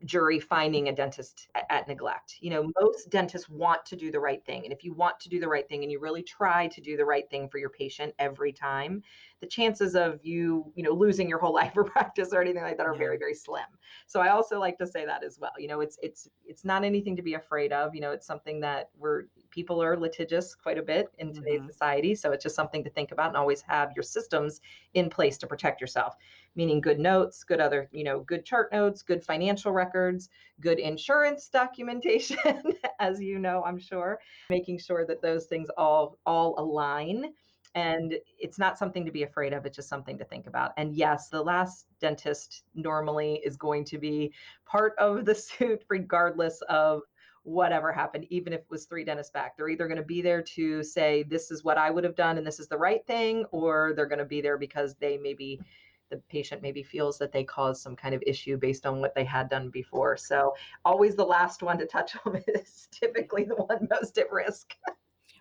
[0.06, 2.38] jury finding a dentist at neglect.
[2.40, 4.64] You know, most dentists want to do the right thing.
[4.64, 6.98] And if you want to do the right thing and you really try to do
[6.98, 9.04] the right thing for your patient every time,
[9.42, 12.78] the chances of you, you know, losing your whole life or practice or anything like
[12.78, 13.66] that are very, very slim.
[14.08, 15.54] So I also like to say that as well.
[15.58, 17.94] You know, it's it's it's not anything to be afraid of.
[17.96, 21.70] You know, it's something that we're people are litigious quite a bit in today's mm-hmm.
[21.70, 22.16] society.
[22.16, 24.62] So it's just something to think about and always have your systems
[24.94, 26.16] in place to protect yourself
[26.56, 31.48] meaning good notes, good other, you know, good chart notes, good financial records, good insurance
[31.48, 32.38] documentation,
[33.00, 37.34] as you know, I'm sure, making sure that those things all all align
[37.74, 40.94] and it's not something to be afraid of it's just something to think about and
[40.94, 44.34] yes the last dentist normally is going to be
[44.66, 47.02] part of the suit regardless of
[47.44, 50.42] whatever happened even if it was three dentists back they're either going to be there
[50.42, 53.46] to say this is what i would have done and this is the right thing
[53.52, 55.60] or they're going to be there because they maybe
[56.12, 59.24] the patient maybe feels that they caused some kind of issue based on what they
[59.24, 60.16] had done before.
[60.18, 60.54] So
[60.86, 64.76] always the last one to touch them is typically the one most at risk.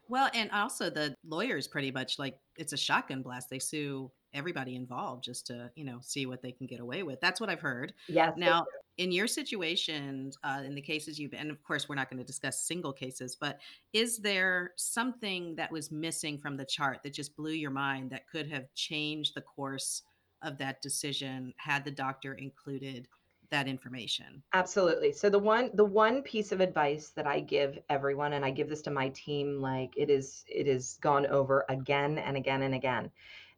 [0.09, 3.51] Well, and also the lawyers pretty much like it's a shotgun blast.
[3.51, 7.21] They sue everybody involved just to you know see what they can get away with.
[7.21, 7.93] That's what I've heard.
[8.09, 8.35] Yes.
[8.37, 8.65] Now,
[8.99, 12.27] in your situation, uh, in the cases you've, and of course we're not going to
[12.27, 13.59] discuss single cases, but
[13.93, 18.29] is there something that was missing from the chart that just blew your mind that
[18.29, 20.03] could have changed the course
[20.43, 23.09] of that decision had the doctor included
[23.51, 28.35] that information absolutely so the one the one piece of advice that i give everyone
[28.35, 32.19] and i give this to my team like it is it is gone over again
[32.19, 33.11] and again and again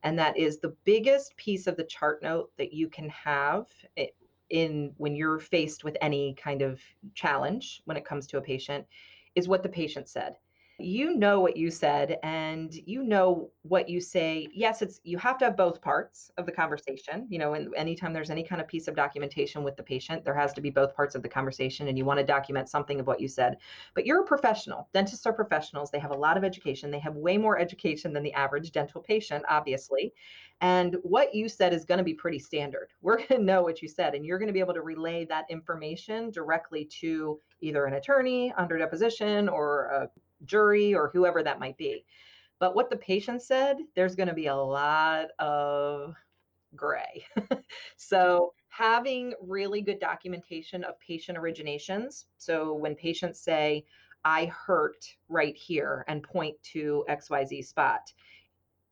[0.02, 4.06] and that is the biggest piece of the chart note that you can have eh,
[4.50, 6.80] in when you're faced with any kind of
[7.14, 8.86] challenge when it comes to a patient
[9.34, 10.34] is what the patient said
[10.84, 14.48] you know what you said and you know what you say.
[14.52, 18.12] Yes it's you have to have both parts of the conversation you know and anytime
[18.12, 20.94] there's any kind of piece of documentation with the patient there has to be both
[20.94, 23.56] parts of the conversation and you want to document something of what you said.
[23.94, 24.88] But you're a professional.
[24.92, 25.90] Dentists are professionals.
[25.90, 26.90] They have a lot of education.
[26.90, 30.12] They have way more education than the average dental patient obviously.
[30.60, 32.88] And what you said is going to be pretty standard.
[33.02, 35.24] We're going to know what you said and you're going to be able to relay
[35.26, 40.08] that information directly to either an attorney under deposition or a
[40.44, 42.04] jury or whoever that might be.
[42.58, 46.14] But what the patient said, there's going to be a lot of
[46.76, 47.24] gray.
[47.96, 52.26] so, having really good documentation of patient originations.
[52.38, 53.84] So, when patients say,
[54.24, 58.12] I hurt right here and point to XYZ spot,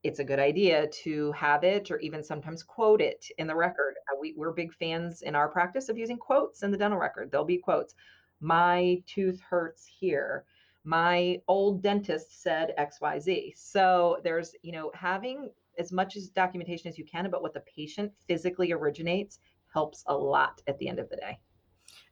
[0.02, 3.94] it's a good idea to have it or even sometimes quote it in the record.
[4.10, 7.30] Uh, we, we're big fans in our practice of using quotes in the dental record.
[7.30, 7.94] There'll be quotes.
[8.40, 10.44] My tooth hurts here
[10.84, 16.98] my old dentist said xyz so there's you know having as much as documentation as
[16.98, 19.38] you can about what the patient physically originates
[19.72, 21.38] helps a lot at the end of the day.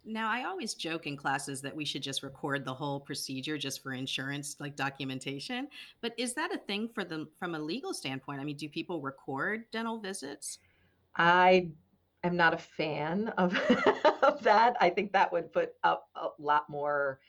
[0.05, 3.83] Now i always joke in classes that we should just record the whole procedure just
[3.83, 5.69] for insurance like documentation
[6.01, 8.41] but is that a thing for them from a legal standpoint?
[8.41, 10.59] I mean do people record dental visits?
[11.17, 11.71] I
[12.25, 13.55] am not a fan of,
[14.23, 14.77] of that.
[14.81, 17.21] I think that would put up a lot more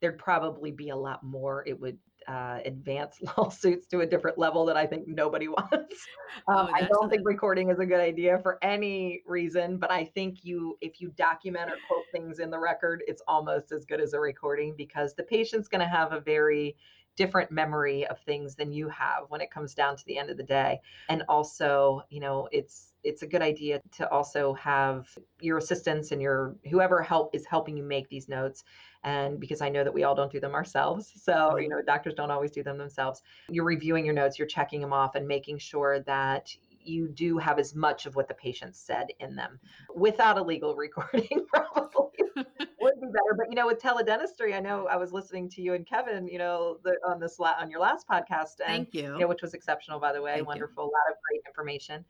[0.00, 1.64] there'd probably be a lot more.
[1.66, 6.06] It would uh, advance lawsuits to a different level that I think nobody wants.
[6.48, 10.04] Um, oh, I don't think recording is a good idea for any reason, but I
[10.04, 14.00] think you, if you document or quote things in the record, it's almost as good
[14.00, 16.76] as a recording because the patient's going to have a very
[17.16, 20.36] different memory of things than you have when it comes down to the end of
[20.36, 20.80] the day.
[21.08, 25.08] And also, you know, it's it's a good idea to also have
[25.40, 28.64] your assistants and your whoever help is helping you make these notes.
[29.02, 32.12] And because i know that we all don't do them ourselves so you know doctors
[32.14, 33.22] don't always do them themselves.
[33.48, 37.58] You're reviewing your notes you're checking them off and making sure that you do have
[37.58, 39.58] as much of what the patient said in them
[39.94, 42.10] without a legal recording probably.
[42.80, 45.74] Would be better but you know with teledentistry i know i was listening to you
[45.74, 49.02] and kevin you know the, on this la- on your last podcast and Thank you.
[49.02, 49.18] you.
[49.18, 50.88] know which was exceptional by the way Thank wonderful you.
[50.88, 52.04] a lot of great information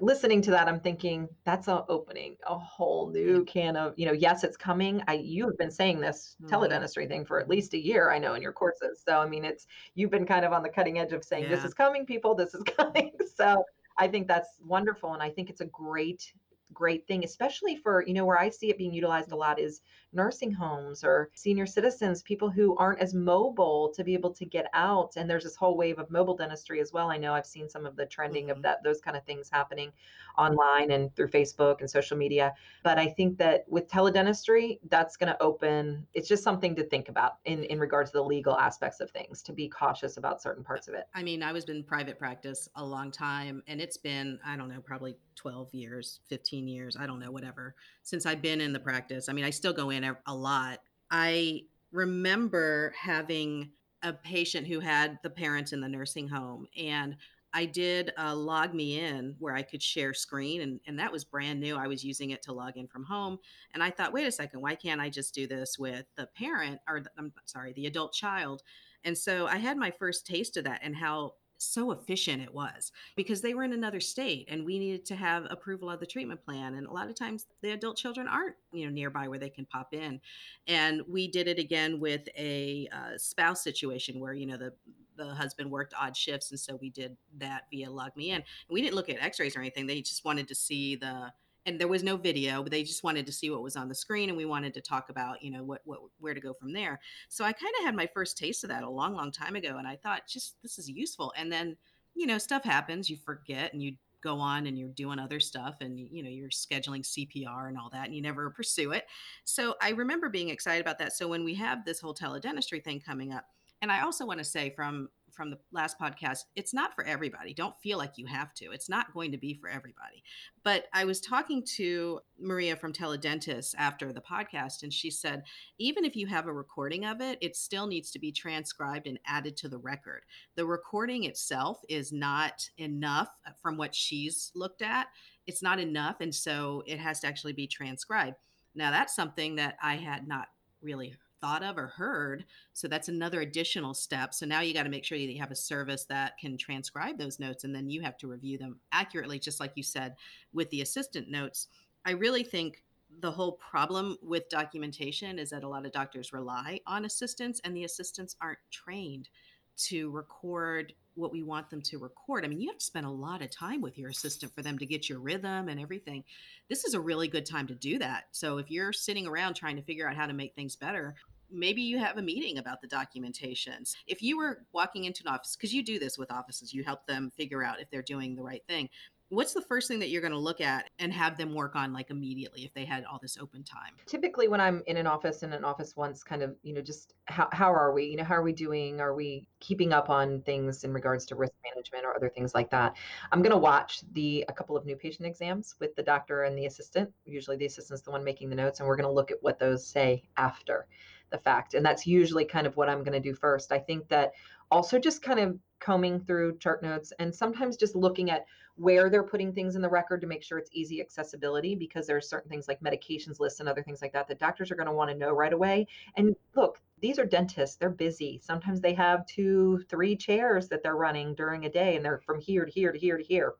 [0.00, 4.12] listening to that i'm thinking that's a opening a whole new can of you know
[4.12, 6.52] yes it's coming i you have been saying this mm-hmm.
[6.52, 9.44] teledentistry thing for at least a year i know in your courses so i mean
[9.44, 11.50] it's you've been kind of on the cutting edge of saying yeah.
[11.50, 13.64] this is coming people this is coming so
[13.98, 16.32] i think that's wonderful and i think it's a great
[16.72, 19.80] great thing, especially for, you know, where I see it being utilized a lot is
[20.12, 24.66] nursing homes or senior citizens, people who aren't as mobile to be able to get
[24.72, 25.16] out.
[25.16, 27.10] And there's this whole wave of mobile dentistry as well.
[27.10, 28.56] I know I've seen some of the trending mm-hmm.
[28.56, 29.92] of that, those kind of things happening
[30.36, 32.54] online and through Facebook and social media.
[32.84, 37.08] But I think that with teledentistry, that's going to open, it's just something to think
[37.08, 40.64] about in, in regards to the legal aspects of things, to be cautious about certain
[40.64, 41.08] parts of it.
[41.14, 44.68] I mean, I was in private practice a long time and it's been, I don't
[44.68, 48.80] know, probably 12 years, 15 years, I don't know, whatever, since I've been in the
[48.80, 49.28] practice.
[49.28, 50.80] I mean, I still go in a lot.
[51.10, 53.70] I remember having
[54.02, 57.16] a patient who had the parents in the nursing home and
[57.54, 61.24] I did uh, log me in where I could share screen, and, and that was
[61.24, 61.76] brand new.
[61.76, 63.38] I was using it to log in from home.
[63.72, 66.80] And I thought, wait a second, why can't I just do this with the parent
[66.88, 68.62] or, the, I'm sorry, the adult child?
[69.04, 72.92] And so I had my first taste of that and how so efficient it was
[73.16, 76.42] because they were in another state and we needed to have approval of the treatment
[76.44, 79.50] plan and a lot of times the adult children aren't you know nearby where they
[79.50, 80.20] can pop in.
[80.66, 84.72] And we did it again with a uh, spouse situation where you know the
[85.16, 88.36] the husband worked odd shifts and so we did that via log me in.
[88.36, 91.32] And we didn't look at x-rays or anything they just wanted to see the
[91.68, 93.94] and there was no video but they just wanted to see what was on the
[93.94, 96.72] screen and we wanted to talk about you know what, what where to go from
[96.72, 96.98] there.
[97.28, 99.76] So i kind of had my first taste of that a long long time ago
[99.78, 101.32] and i thought just this is useful.
[101.36, 101.76] And then
[102.14, 105.76] you know stuff happens you forget and you go on and you're doing other stuff
[105.80, 109.04] and you know you're scheduling cpr and all that and you never pursue it.
[109.44, 111.12] So i remember being excited about that.
[111.12, 113.44] So when we have this whole teledentistry thing coming up
[113.82, 117.54] and i also want to say from from the last podcast, it's not for everybody.
[117.54, 118.72] Don't feel like you have to.
[118.72, 120.24] It's not going to be for everybody.
[120.64, 125.44] But I was talking to Maria from Teledentist after the podcast, and she said,
[125.78, 129.20] even if you have a recording of it, it still needs to be transcribed and
[129.26, 130.22] added to the record.
[130.56, 135.06] The recording itself is not enough uh, from what she's looked at.
[135.46, 136.16] It's not enough.
[136.20, 138.36] And so it has to actually be transcribed.
[138.74, 140.48] Now, that's something that I had not
[140.82, 142.44] really thought of or heard.
[142.72, 144.34] So that's another additional step.
[144.34, 147.18] So now you got to make sure that you have a service that can transcribe
[147.18, 150.16] those notes and then you have to review them accurately, just like you said
[150.52, 151.68] with the assistant notes.
[152.04, 152.82] I really think
[153.20, 157.76] the whole problem with documentation is that a lot of doctors rely on assistants and
[157.76, 159.28] the assistants aren't trained
[159.76, 162.44] to record what we want them to record.
[162.44, 164.78] I mean, you have to spend a lot of time with your assistant for them
[164.78, 166.24] to get your rhythm and everything.
[166.68, 168.24] This is a really good time to do that.
[168.32, 171.14] So if you're sitting around trying to figure out how to make things better,
[171.50, 173.94] maybe you have a meeting about the documentations.
[174.06, 177.06] If you were walking into an office, because you do this with offices, you help
[177.06, 178.88] them figure out if they're doing the right thing
[179.30, 181.92] what's the first thing that you're going to look at and have them work on
[181.92, 183.92] like immediately if they had all this open time?
[184.06, 187.14] Typically when i'm in an office in an office once kind of you know just
[187.26, 188.06] how, how are we?
[188.06, 189.00] You know how are we doing?
[189.00, 192.70] Are we keeping up on things in regards to risk management or other things like
[192.70, 192.96] that?
[193.32, 196.56] I'm going to watch the a couple of new patient exams with the doctor and
[196.56, 197.10] the assistant.
[197.24, 199.58] Usually the assistant's the one making the notes and we're going to look at what
[199.58, 200.86] those say after
[201.30, 203.70] the fact and that's usually kind of what i'm going to do first.
[203.72, 204.32] I think that
[204.70, 208.44] also just kind of combing through chart notes and sometimes just looking at
[208.78, 212.16] where they're putting things in the record to make sure it's easy accessibility because there
[212.16, 214.86] are certain things like medications lists and other things like that that doctors are going
[214.86, 215.86] to want to know right away.
[216.16, 218.40] And look, these are dentists, they're busy.
[218.42, 222.40] Sometimes they have two, three chairs that they're running during a day and they're from
[222.40, 223.54] here to here to here to here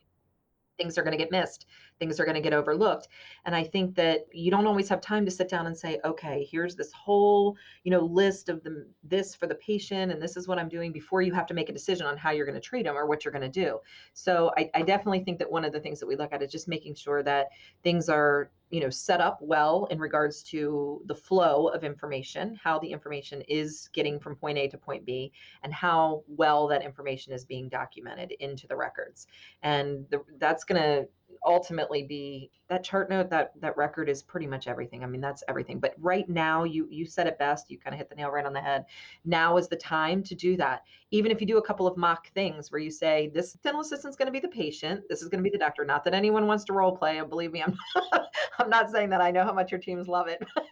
[0.78, 1.66] things are going to get missed
[1.99, 3.09] things are going to get overlooked.
[3.44, 6.46] And i think that you don't always have time to sit down and say okay
[6.51, 10.46] here's this whole you know list of the this for the patient and this is
[10.46, 12.61] what i'm doing before you have to make a decision on how you're going to
[12.61, 13.78] treat them or what you're going to do.
[14.14, 16.51] So I, I definitely think that one of the things that we look at is
[16.51, 17.49] just making sure that
[17.82, 22.78] things are you know set up well in regards to the flow of information how
[22.78, 25.32] the information is getting from point a to point b
[25.62, 29.26] and how well that information is being documented into the records.
[29.62, 31.09] And the, that's going to
[31.45, 35.03] ultimately be that chart note that that record is pretty much everything.
[35.03, 35.80] I mean that's everything.
[35.80, 38.45] But right now you you said it best you kind of hit the nail right
[38.45, 38.84] on the head.
[39.24, 40.82] Now is the time to do that.
[41.11, 44.12] Even if you do a couple of mock things where you say this dental assistant
[44.12, 45.84] is going to be the patient this is going to be the doctor.
[45.84, 47.76] Not that anyone wants to role play and believe me i'm
[48.59, 49.20] i'm not saying that.
[49.20, 50.43] I know how much your teams love it.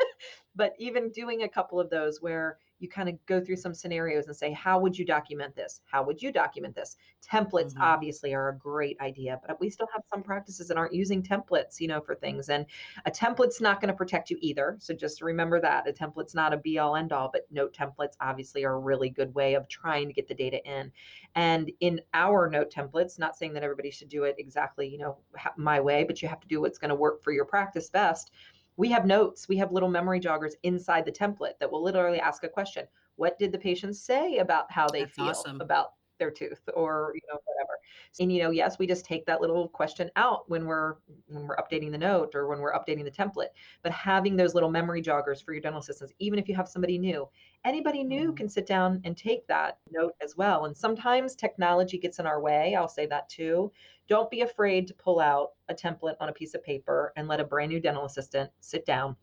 [0.59, 4.27] But even doing a couple of those where you kind of go through some scenarios
[4.27, 5.81] and say, how would you document this?
[5.87, 6.97] How would you document this?
[7.27, 7.83] Templates mm-hmm.
[7.83, 11.81] obviously are a great idea, but we still have some practices that aren't using templates,
[11.81, 12.49] you know, for things.
[12.49, 12.67] And
[13.07, 14.77] a template's not going to protect you either.
[14.79, 18.15] So just remember that a template's not a be all end all, but note templates
[18.21, 20.93] obviously are a really good way of trying to get the data in.
[21.35, 25.17] And in our note templates, not saying that everybody should do it exactly, you know,
[25.57, 28.31] my way, but you have to do what's going to work for your practice best
[28.77, 32.45] we have notes, we have little memory joggers inside the template that will literally ask
[32.45, 32.87] a question.
[33.17, 35.61] What did the patient say about how they That's feel awesome.
[35.61, 37.79] about their tooth or you know whatever.
[38.21, 40.95] And you know yes we just take that little question out when we're
[41.29, 43.49] when we're updating the note or when we're updating the template.
[43.83, 46.99] But having those little memory joggers for your dental assistants even if you have somebody
[46.99, 47.29] new
[47.65, 48.37] anybody new mm-hmm.
[48.37, 50.67] can sit down and take that note as well.
[50.67, 53.73] And sometimes technology gets in our way i'll say that too.
[54.09, 57.41] Don't be afraid to pull out a template on a piece of paper and let
[57.41, 59.17] a brand new dental assistant sit down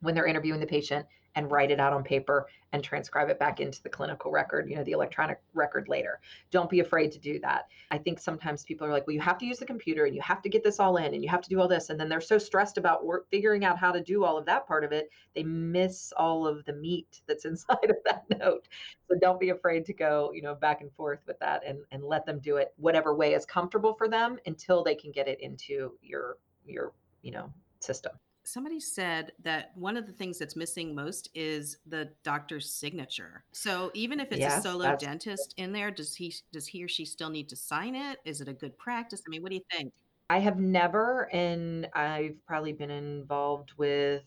[0.00, 1.06] when they're interviewing the patient
[1.36, 4.76] and write it out on paper and transcribe it back into the clinical record, you
[4.76, 6.20] know, the electronic record later.
[6.50, 7.68] Don't be afraid to do that.
[7.90, 10.20] I think sometimes people are like, well, you have to use the computer and you
[10.22, 11.90] have to get this all in and you have to do all this.
[11.90, 14.66] And then they're so stressed about work, figuring out how to do all of that
[14.66, 18.66] part of it, they miss all of the meat that's inside of that note.
[19.08, 22.02] So don't be afraid to go, you know, back and forth with that and, and
[22.02, 25.40] let them do it whatever way is comfortable for them until they can get it
[25.40, 28.12] into your, your, you know, system
[28.44, 33.44] somebody said that one of the things that's missing most is the doctor's signature.
[33.52, 36.88] So even if it's yes, a solo dentist in there, does he does he or
[36.88, 38.18] she still need to sign it?
[38.24, 39.22] Is it a good practice?
[39.26, 39.92] I mean, what do you think?
[40.30, 44.22] I have never, and I've probably been involved with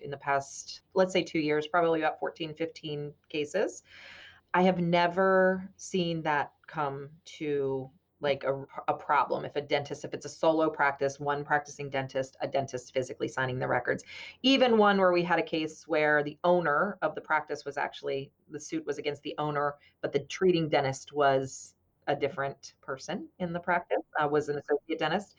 [0.00, 3.82] in the past, let's say two years, probably about 14, 15 cases.
[4.54, 7.08] I have never seen that come
[7.38, 7.90] to
[8.22, 12.36] like a, a problem if a dentist if it's a solo practice one practicing dentist
[12.40, 14.04] a dentist physically signing the records
[14.42, 18.30] even one where we had a case where the owner of the practice was actually
[18.50, 21.74] the suit was against the owner but the treating dentist was
[22.06, 25.36] a different person in the practice uh, was an associate dentist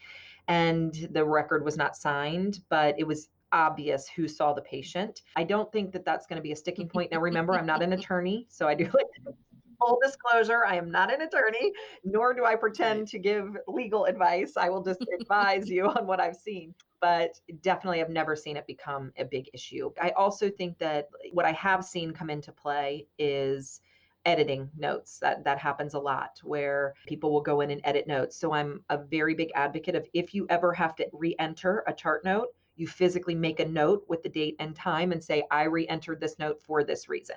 [0.48, 5.22] and the record was not signed but it was obvious who saw the patient.
[5.36, 7.12] I don't think that that's going to be a sticking point.
[7.12, 9.06] Now, remember, I'm not an attorney, so I do like
[9.86, 11.72] full disclosure, I am not an attorney,
[12.04, 14.54] nor do I pretend to give legal advice.
[14.58, 16.74] I will just advise you on what I've seen
[17.04, 19.92] but definitely I've never seen it become a big issue.
[20.02, 23.82] I also think that what I have seen come into play is
[24.26, 25.20] editing notes.
[25.20, 28.38] That that happens a lot where people will go in and edit notes.
[28.38, 32.24] So I'm a very big advocate of if you ever have to re-enter a chart
[32.24, 36.22] note, you physically make a note with the date and time and say I re-entered
[36.22, 37.36] this note for this reason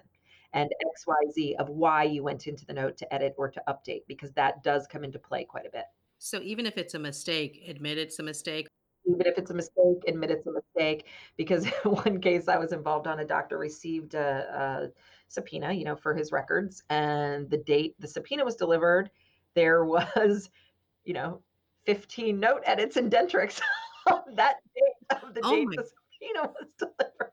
[0.56, 0.70] and
[1.06, 4.62] XYZ of why you went into the note to edit or to update, because that
[4.64, 5.84] does come into play quite a bit.
[6.18, 8.68] So even if it's a mistake, admit it's a mistake.
[9.06, 11.06] even if it's a mistake, admit it's a mistake.
[11.36, 14.90] Because one case I was involved on, a doctor received a, a
[15.28, 19.10] subpoena, you know, for his records, and the date the subpoena was delivered,
[19.54, 19.84] there
[20.16, 20.48] was,
[21.04, 21.42] you know,
[21.84, 23.60] 15 note edits in Dentrix
[24.10, 27.32] on that date of the Oh date my the subpoena was delivered.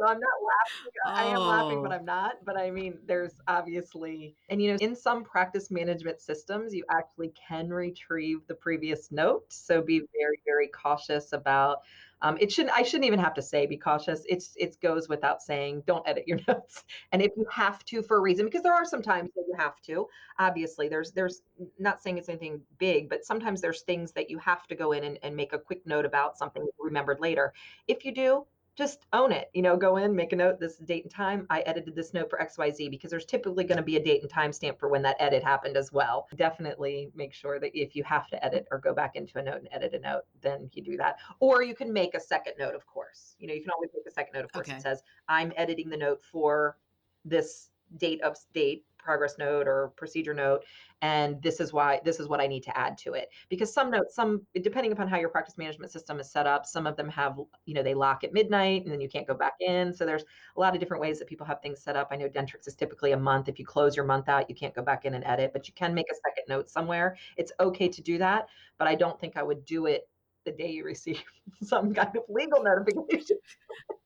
[0.00, 0.92] So I'm not laughing.
[1.04, 1.96] I am laughing, but Oh.
[1.96, 2.44] I'm not.
[2.44, 7.32] But I mean, there's obviously, and you know, in some practice management systems, you actually
[7.48, 9.52] can retrieve the previous note.
[9.52, 11.82] So be very, very cautious about.
[12.22, 12.74] Um, it shouldn't.
[12.76, 14.22] I shouldn't even have to say be cautious.
[14.26, 15.82] It's it goes without saying.
[15.86, 16.84] Don't edit your notes.
[17.12, 19.54] And if you have to for a reason, because there are some times that you
[19.58, 20.06] have to.
[20.38, 21.42] Obviously, there's there's
[21.78, 25.04] not saying it's anything big, but sometimes there's things that you have to go in
[25.04, 27.52] and, and make a quick note about something remembered later.
[27.88, 28.46] If you do,
[28.76, 29.50] just own it.
[29.52, 31.46] You know, go in, make a note, this is date and time.
[31.50, 34.30] I edited this note for XYZ because there's typically going to be a date and
[34.30, 36.28] time stamp for when that edit happened as well.
[36.36, 39.58] Definitely make sure that if you have to edit or go back into a note
[39.58, 41.16] and edit a note, then you do that.
[41.40, 43.36] Or you can make a second note, of course.
[43.38, 44.68] You know, you can always make a second note, of course.
[44.68, 44.78] Okay.
[44.78, 46.78] It says, I'm editing the note for
[47.24, 50.64] this date of date progress note or procedure note
[51.02, 53.30] and this is why this is what i need to add to it.
[53.48, 56.86] Because some notes some depending upon how your practice management system is set up some
[56.86, 59.54] of them have you know they lock at midnight and then you can't go back
[59.60, 59.92] in.
[59.92, 60.24] So there's
[60.56, 62.08] a lot of different ways that people have things set up.
[62.10, 63.48] I know dentrix is typically a month.
[63.48, 65.74] If you close your month out you can't go back in and edit but you
[65.74, 67.16] can make a second note somewhere.
[67.36, 68.48] It's okay to do that
[68.80, 70.08] but i don't think i would do it
[70.44, 71.22] the day you receive
[71.62, 73.36] some kind of legal notification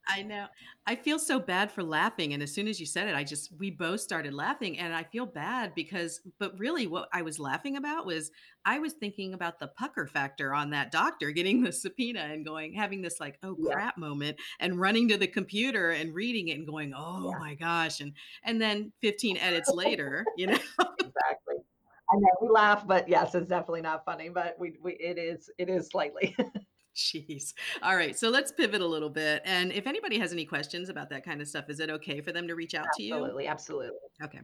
[0.07, 0.47] I know.
[0.87, 2.35] I feel so bad for laughing.
[2.35, 4.79] And as soon as you said it, I just, we both started laughing.
[4.79, 8.31] And I feel bad because, but really what I was laughing about was
[8.67, 12.75] I was thinking about the pucker factor on that doctor getting the subpoena and going,
[12.75, 16.59] having this like, oh yeah crap moment and running to the computer and reading it
[16.59, 18.01] and going, oh yeah my gosh.
[18.01, 18.13] And,
[18.45, 20.59] and then 15 edits later, you know,
[20.99, 21.44] exactly
[22.15, 25.51] i know we laugh but yes it's definitely not funny but we, we it is
[25.59, 26.37] it is slightly
[26.95, 27.55] jeez.
[27.83, 28.17] All right.
[28.17, 29.43] So let's pivot a little bit.
[29.45, 32.33] And if anybody has any questions about that kind of stuff, is it okay for
[32.33, 33.15] them to reach out to you?
[33.15, 34.41] absolutely absolutely Okay.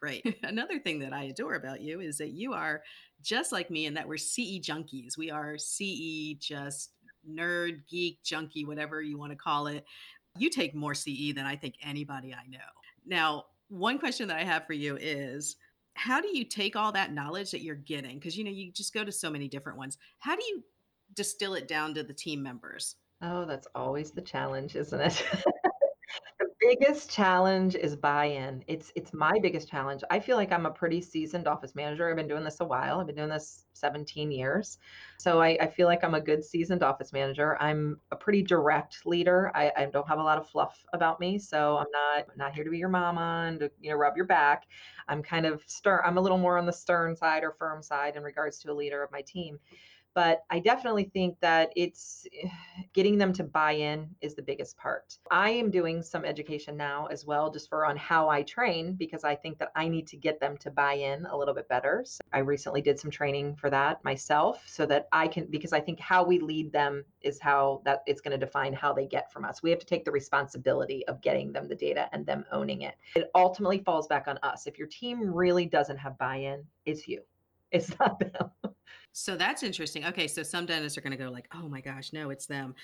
[0.00, 0.38] Great.
[0.42, 2.82] Another thing that I adore about you is that you are
[3.20, 5.18] just like me in that we're CE junkies.
[5.18, 6.92] We are CE just
[7.28, 9.84] nerd, geek, junkie, whatever you want to call it.
[10.36, 12.58] You take more CE than I think anybody I know.
[13.04, 15.56] Now, one question that I have for you is
[15.98, 18.14] how do you take all that knowledge that you're getting?
[18.18, 19.98] Because you know, you just go to so many different ones.
[20.18, 20.62] How do you
[21.14, 22.96] distill it down to the team members?
[23.22, 25.24] oh that's always the challenge isn't it
[26.68, 28.62] biggest challenge is buy-in.
[28.66, 30.02] It's it's my biggest challenge.
[30.10, 32.10] I feel like I'm a pretty seasoned office manager.
[32.10, 33.00] I've been doing this a while.
[33.00, 34.76] I've been doing this 17 years.
[35.16, 37.56] So I, I feel like I'm a good seasoned office manager.
[37.62, 39.50] I'm a pretty direct leader.
[39.54, 41.38] I, I don't have a lot of fluff about me.
[41.38, 44.26] So I'm not not here to be your mama and to, you know, rub your
[44.26, 44.66] back.
[45.08, 46.00] I'm kind of stern.
[46.04, 48.74] I'm a little more on the stern side or firm side in regards to a
[48.74, 49.58] leader of my team.
[50.14, 52.26] But I definitely think that it's
[52.92, 55.18] getting them to buy in is the biggest part.
[55.30, 59.24] I am doing some education now as well, just for on how I train, because
[59.24, 62.02] I think that I need to get them to buy in a little bit better.
[62.04, 65.80] So I recently did some training for that myself so that I can, because I
[65.80, 69.32] think how we lead them is how that it's going to define how they get
[69.32, 69.62] from us.
[69.62, 72.94] We have to take the responsibility of getting them the data and them owning it.
[73.14, 74.66] It ultimately falls back on us.
[74.66, 77.22] If your team really doesn't have buy in, it's you,
[77.72, 78.72] it's not them.
[79.12, 80.04] So that's interesting.
[80.04, 82.74] Okay, so some dentists are going to go like, "Oh my gosh, no, it's them."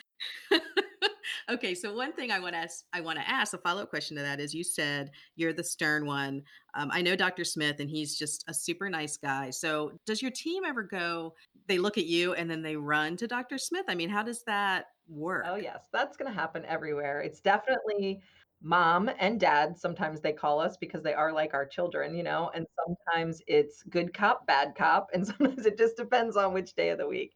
[1.50, 3.90] okay, so one thing I want to ask, I want to ask a follow up
[3.90, 6.42] question to that is, you said you're the stern one.
[6.74, 7.44] Um, I know Dr.
[7.44, 9.50] Smith, and he's just a super nice guy.
[9.50, 11.34] So does your team ever go?
[11.66, 13.56] They look at you and then they run to Dr.
[13.56, 13.84] Smith.
[13.88, 15.44] I mean, how does that work?
[15.48, 17.20] Oh, yes, that's gonna happen everywhere.
[17.20, 18.22] It's definitely
[18.64, 22.50] mom and dad, sometimes they call us because they are like our children, you know,
[22.54, 26.90] and sometimes it's good cop, bad cop, and sometimes it just depends on which day
[26.90, 27.34] of the week.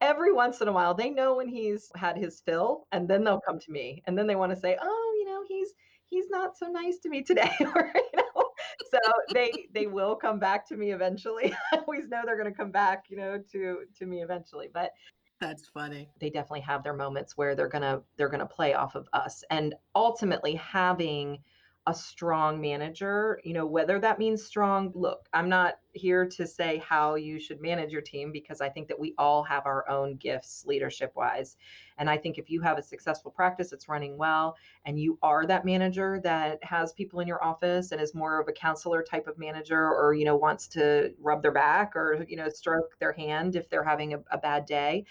[0.00, 3.40] Every once in a while, they know when he's had his fill, and then they'll
[3.40, 5.74] come to me, and then they wanna say, "Oh, you know, he's
[6.06, 8.50] he's not so nice to me today," or, you know,
[8.90, 8.98] so
[9.32, 11.54] they they will come back to me eventually.
[11.72, 14.92] I always know they're gonna come back, you know, to to me eventually, but
[15.40, 16.08] That's funny.
[16.20, 19.74] they definitely have their moments where they're gonna they're gonna play off of us and
[19.94, 21.42] ultimately having
[21.86, 26.78] a strong manager you know whether that means strong look i'm not here to say
[26.78, 30.16] how you should manage your team because i think that we all have our own
[30.16, 31.56] gifts leadership wise
[31.98, 34.56] and i think if you have a successful practice that's running well
[34.86, 38.48] and you are that manager that has people in your office and is more of
[38.48, 42.36] a counselor type of manager or you know wants to rub their back or you
[42.36, 45.04] know stroke their hand if they're having a, a bad day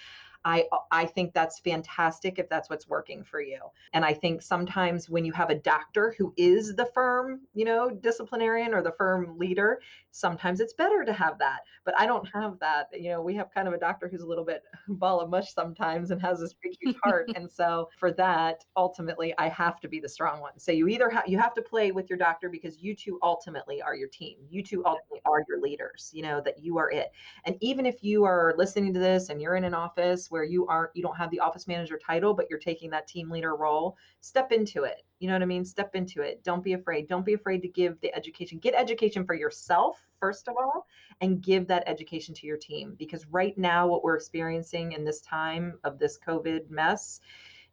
[0.46, 3.60] I uh, I think that's fantastic if that's what's working for you.
[3.94, 7.90] And I think sometimes when you have a doctor who is the firm, you know,
[7.90, 9.80] disciplinarian or the firm leader,
[10.12, 11.62] sometimes it's better to have that.
[11.86, 12.90] But I don't have that.
[12.94, 15.54] You know, we have kind of a doctor who's a little bit ball of mush
[15.54, 17.32] sometimes and has this big huge heart.
[17.36, 20.58] and so for that, ultimately I have to be the strong one.
[20.58, 23.82] So you either have you have to play with your doctor because you two ultimately
[23.82, 24.38] are your team.
[24.50, 27.12] You two ultimately are your leaders, you know, that you are it.
[27.46, 30.68] And even if you are listening to this and you're in an office where you
[30.68, 33.96] aren't you don't have the office manager title but you're taking that team leader role
[34.20, 35.04] step into it.
[35.20, 35.64] You know what i mean?
[35.64, 36.44] Step into it.
[36.44, 37.08] Don't be afraid.
[37.08, 40.88] Don't be afraid to give the education get education for yourself first of all
[41.22, 42.96] and give that education to your team.
[42.98, 47.22] Because right now what we're experiencing in this time of this covid mess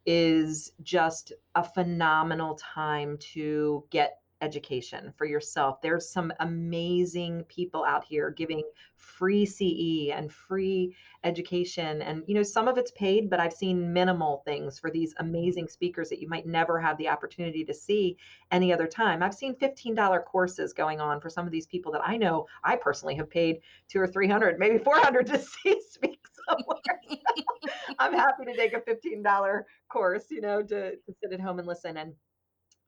[0.05, 5.81] is just a phenomenal time to get education for yourself.
[5.81, 8.63] There's some amazing people out here giving
[8.95, 12.01] free CE and free education.
[12.01, 15.67] And, you know, some of it's paid, but I've seen minimal things for these amazing
[15.67, 18.17] speakers that you might never have the opportunity to see
[18.51, 19.21] any other time.
[19.21, 22.75] I've seen $15 courses going on for some of these people that I know I
[22.75, 26.19] personally have paid two or 300, maybe 400 to see speak
[26.49, 27.01] somewhere.
[27.99, 31.67] I'm happy to take a $15 course, you know, to, to sit at home and
[31.67, 31.97] listen.
[31.97, 32.13] And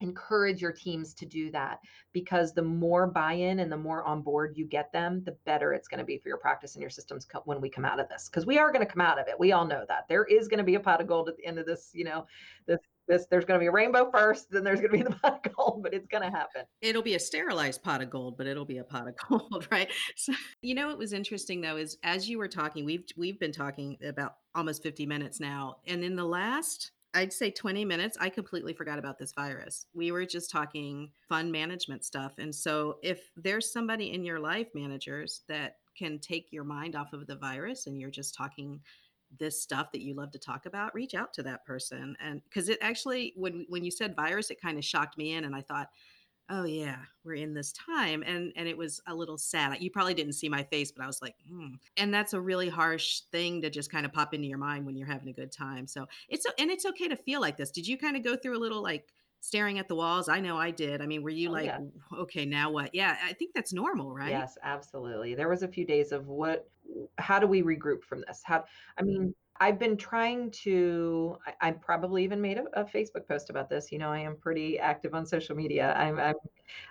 [0.02, 1.80] encourage your teams to do that
[2.12, 5.88] because the more buy-in and the more on board you get them the better it's
[5.88, 8.10] going to be for your practice and your systems co- when we come out of
[8.10, 10.06] this because we are going to come out of it we all know that.
[10.10, 12.04] There is going to be a pot of gold at the end of this you
[12.04, 12.26] know
[12.68, 15.16] this this there's going to be a rainbow first then there's going to be the
[15.16, 16.64] pot of gold but it's going to happen.
[16.82, 19.90] It'll be a sterilized pot of gold but it'll be a pot of gold right?
[20.16, 23.52] So you know what was interesting though is as you were talking we've we've been
[23.52, 28.30] talking about almost 50 minutes now and in the last I'd say 20 minutes, I
[28.30, 29.86] completely forgot about this virus.
[29.94, 32.34] We were just talking fund management stuff.
[32.40, 37.14] And so, if there's somebody in your life, managers, that can take your mind off
[37.14, 38.80] of the virus and you're just talking
[39.40, 42.16] this stuff that you love to talk about, reach out to that person.
[42.20, 45.46] And because it actually, when, when you said virus, it kind of shocked me in.
[45.46, 45.90] And I thought,
[46.50, 50.14] oh yeah we're in this time and and it was a little sad you probably
[50.14, 51.76] didn't see my face but i was like hmm.
[51.98, 54.96] and that's a really harsh thing to just kind of pop into your mind when
[54.96, 57.88] you're having a good time so it's and it's okay to feel like this did
[57.88, 59.08] you kind of go through a little like
[59.40, 61.80] staring at the walls i know i did i mean were you oh, like yeah.
[62.18, 65.86] okay now what yeah i think that's normal right yes absolutely there was a few
[65.86, 66.70] days of what
[67.18, 68.64] how do we regroup from this how
[68.98, 69.34] i mean
[69.64, 73.94] I've been trying to, I, I probably even made a, a, Facebook post about this.
[73.94, 75.94] You know, I am pretty active on social media.
[75.98, 76.36] I'm, I'm,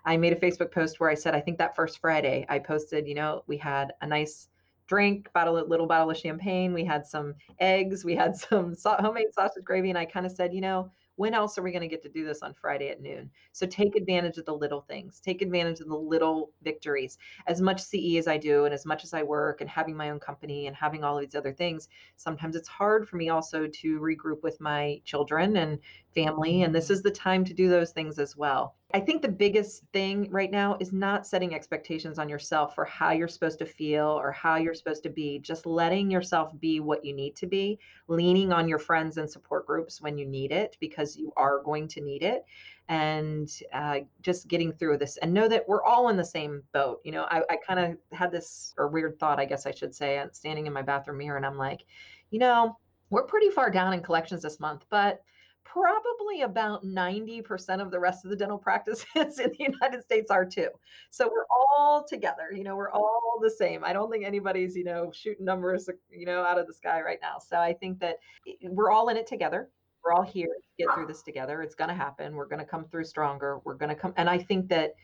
[0.07, 3.07] I made a Facebook post where I said, I think that first Friday I posted,
[3.07, 4.49] you know, we had a nice
[4.87, 6.73] drink, bottle, a little bottle of champagne.
[6.73, 9.91] We had some eggs, we had some homemade sausage gravy.
[9.91, 12.09] And I kind of said, you know, when else are we going to get to
[12.09, 13.31] do this on Friday at noon?
[13.53, 13.83] So mm-hmm.
[13.83, 17.19] take advantage of the little things, take advantage of the little victories.
[17.47, 20.11] As much CE as I do, and as much as I work, and having my
[20.11, 24.01] own company and having all these other things, sometimes it's hard for me also to
[24.01, 25.79] regroup with my children and
[26.15, 26.63] family.
[26.63, 26.95] And this mm-hmm.
[26.95, 28.77] is the time to do those things as well.
[28.95, 33.11] I think the biggest thing right now is not setting expectations on yourself for how
[33.13, 35.39] you're supposed to feel or how you're supposed to be.
[35.39, 37.79] Just letting yourself be what you need to be,
[38.09, 41.89] leaning on your friends and support groups when you need it, because you are going
[41.89, 42.45] to need it,
[42.89, 45.17] and uh, just getting through this.
[45.17, 47.01] And know that we're all in the same boat.
[47.03, 49.95] You know, I, I kind of had this or weird thought, I guess I should
[49.95, 51.87] say, standing in my bathroom mirror, and I'm like,
[52.31, 52.77] you know,
[53.09, 55.23] we're pretty far down in collections this month, but
[55.65, 60.45] probably about 90% of the rest of the dental practices in the United States are
[60.45, 60.69] too.
[61.11, 63.85] So we're all together, you know, we're all the same.
[63.85, 67.19] I don't think anybody's, you know, shooting numbers, you know, out of the sky right
[67.23, 67.39] now.
[67.39, 68.17] So I think that
[68.63, 69.71] we're all in it together.
[70.05, 71.63] We're all here to get through this together.
[71.63, 72.35] It's going to happen.
[72.35, 73.61] We're going to come through stronger.
[73.65, 74.13] We're going to come.
[74.17, 74.95] And I think that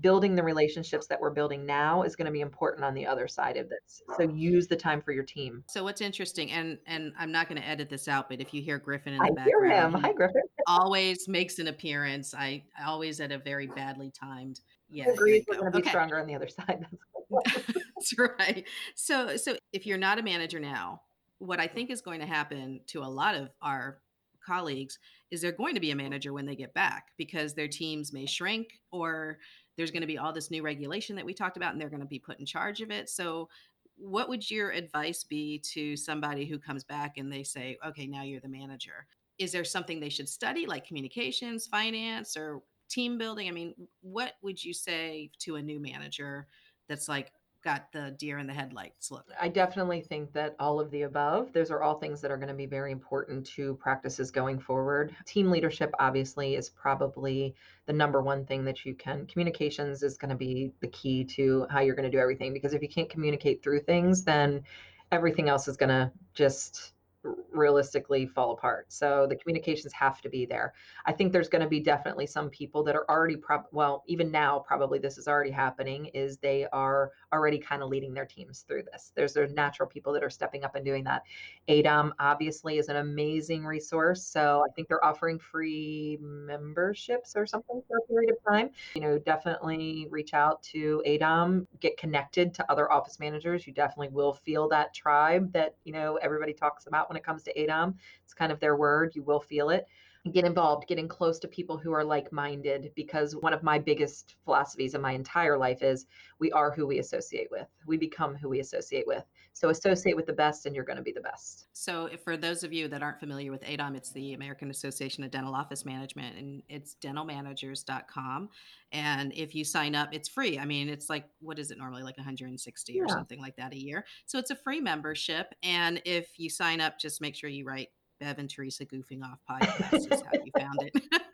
[0.00, 3.26] building the relationships that we're building now is going to be important on the other
[3.26, 4.02] side of this.
[4.16, 5.64] So use the time for your team.
[5.68, 8.62] So what's interesting, and and I'm not going to edit this out, but if you
[8.62, 9.92] hear Griffin in the I background, hear him.
[9.94, 10.42] Hi, Griffin.
[10.66, 12.34] always makes an appearance.
[12.34, 14.60] I always at a very badly timed.
[14.90, 15.44] Yeah, agrees.
[15.48, 15.90] We're going to be okay.
[15.90, 16.86] stronger on the other side.
[17.44, 18.64] That's right.
[18.94, 21.02] So so if you're not a manager now,
[21.38, 23.98] what I think is going to happen to a lot of our
[24.44, 24.98] colleagues
[25.30, 28.24] is they're going to be a manager when they get back because their teams may
[28.24, 29.38] shrink or
[29.78, 32.00] there's going to be all this new regulation that we talked about and they're going
[32.00, 33.08] to be put in charge of it.
[33.08, 33.48] So
[33.96, 38.22] what would your advice be to somebody who comes back and they say okay now
[38.22, 39.06] you're the manager.
[39.38, 42.60] Is there something they should study like communications finance or
[42.90, 43.48] team building?
[43.48, 46.48] I mean what would you say to a new manager
[46.88, 47.32] that's like
[47.62, 49.26] got the deer in the headlights look?
[49.40, 52.48] I definitely think that all of the above, those are all things that are going
[52.48, 55.14] to be very important to practices going forward.
[55.24, 57.54] Team leadership, obviously, is probably
[57.86, 59.26] the number one thing that you can.
[59.26, 62.74] Communications is going to be the key to how you're going to do everything because
[62.74, 64.62] if you can't communicate through things, then
[65.10, 66.92] everything else is going to just
[67.24, 68.92] realistically fall apart.
[68.92, 70.74] So the communications have to be there.
[71.06, 74.30] I think there's going to be definitely some people that are already prob well, even
[74.30, 78.64] now probably this is already happening is they are already kind of leading their teams
[78.66, 79.12] through this.
[79.16, 81.22] There's there's natural people that are stepping up and doing that.
[81.68, 84.24] ADOM obviously is an amazing resource.
[84.24, 88.70] So I think they're offering free memberships or something for a period of time.
[88.94, 93.66] You know, definitely reach out to ADOM, get connected to other office managers.
[93.66, 97.42] You definitely will feel that tribe that, you know, everybody talks about when it comes
[97.44, 97.94] to ADOM.
[98.24, 99.12] It's kind of their word.
[99.14, 99.86] You will feel it
[100.32, 104.36] get involved, getting close to people who are like minded, because one of my biggest
[104.44, 106.06] philosophies in my entire life is
[106.38, 107.66] we are who we associate with.
[107.86, 109.24] We become who we associate with.
[109.58, 111.66] So associate with the best, and you're going to be the best.
[111.72, 115.32] So, for those of you that aren't familiar with ADOM, it's the American Association of
[115.32, 118.50] Dental Office Management, and it's dentalmanagers.com.
[118.92, 120.60] And if you sign up, it's free.
[120.60, 123.02] I mean, it's like, what is it normally, like 160 yeah.
[123.02, 124.04] or something like that a year?
[124.26, 125.52] So, it's a free membership.
[125.64, 127.88] And if you sign up, just make sure you write
[128.20, 131.02] Bev and Teresa Goofing Off podcast is how you found it.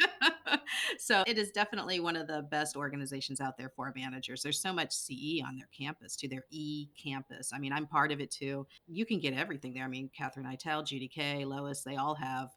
[1.04, 4.42] so it is definitely one of the best organizations out there for managers.
[4.42, 7.50] There's so much CE on their campus, to their E campus.
[7.52, 8.66] I mean, I'm part of it too.
[8.88, 9.84] You can get everything there.
[9.84, 12.48] I mean, Katherine Eitel, Judy Kay, Lois, they all have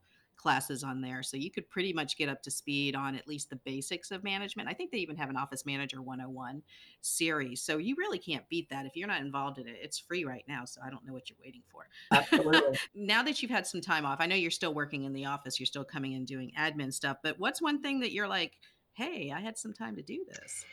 [0.47, 1.21] classes on there.
[1.21, 4.23] So you could pretty much get up to speed on at least the basics of
[4.23, 4.69] management.
[4.69, 6.63] I think they even have an Office Manager 101
[7.01, 7.61] series.
[7.61, 8.85] So you really can't beat that.
[8.85, 10.63] If you're not involved in it, it's free right now.
[10.63, 11.89] So I don't know what you're waiting for.
[12.13, 12.79] Absolutely.
[12.95, 15.59] now that you've had some time off, I know you're still working in the office,
[15.59, 18.53] you're still coming and doing admin stuff, but what's one thing that you're like,
[18.93, 20.63] hey, I had some time to do this?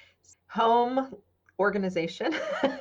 [0.50, 1.16] Home
[1.58, 2.32] organization.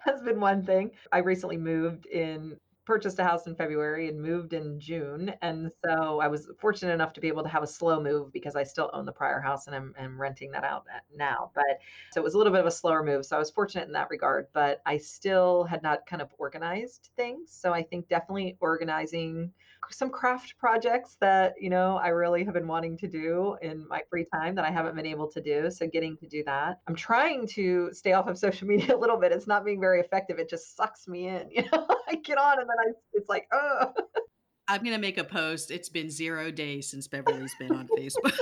[0.00, 0.90] has been one thing.
[1.12, 5.34] I recently moved in purchased a house in February and moved in June.
[5.42, 8.54] And so I was fortunate enough to be able to have a slow move because
[8.56, 11.50] I still own the prior house and I'm, I'm renting that out uh, now.
[11.54, 11.80] But
[12.12, 13.26] so it was a little bit of a slower move.
[13.26, 17.10] So I was fortunate in that regard, but I still had not kind of organized
[17.16, 17.50] things.
[17.50, 19.52] So I think definitely organizing
[19.90, 24.02] some craft projects that, you know, I really have been wanting to do in my
[24.10, 25.70] free time that I haven't been able to do.
[25.70, 26.80] So getting to do that.
[26.86, 29.32] I'm trying to stay off of social media a little bit.
[29.32, 30.38] It's not being very effective.
[30.38, 31.50] It just sucks me in.
[31.56, 33.92] You know, I get on and then I it's like, oh.
[34.68, 35.70] I'm gonna make a post.
[35.70, 38.36] It's been zero days since Beverly's been on Facebook.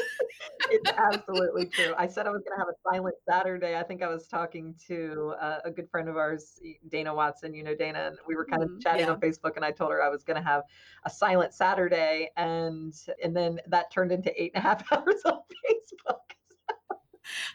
[0.70, 1.95] It's absolutely true.
[1.97, 3.78] I said I was gonna have a silent Saturday.
[3.78, 7.55] I think I was talking to uh, a good friend of ours, Dana Watson.
[7.55, 8.80] You know Dana, and we were kind of mm-hmm.
[8.80, 9.12] chatting yeah.
[9.12, 10.62] on Facebook, and I told her I was gonna have
[11.05, 15.41] a silent Saturday, and and then that turned into eight and a half hours on
[15.64, 16.35] Facebook.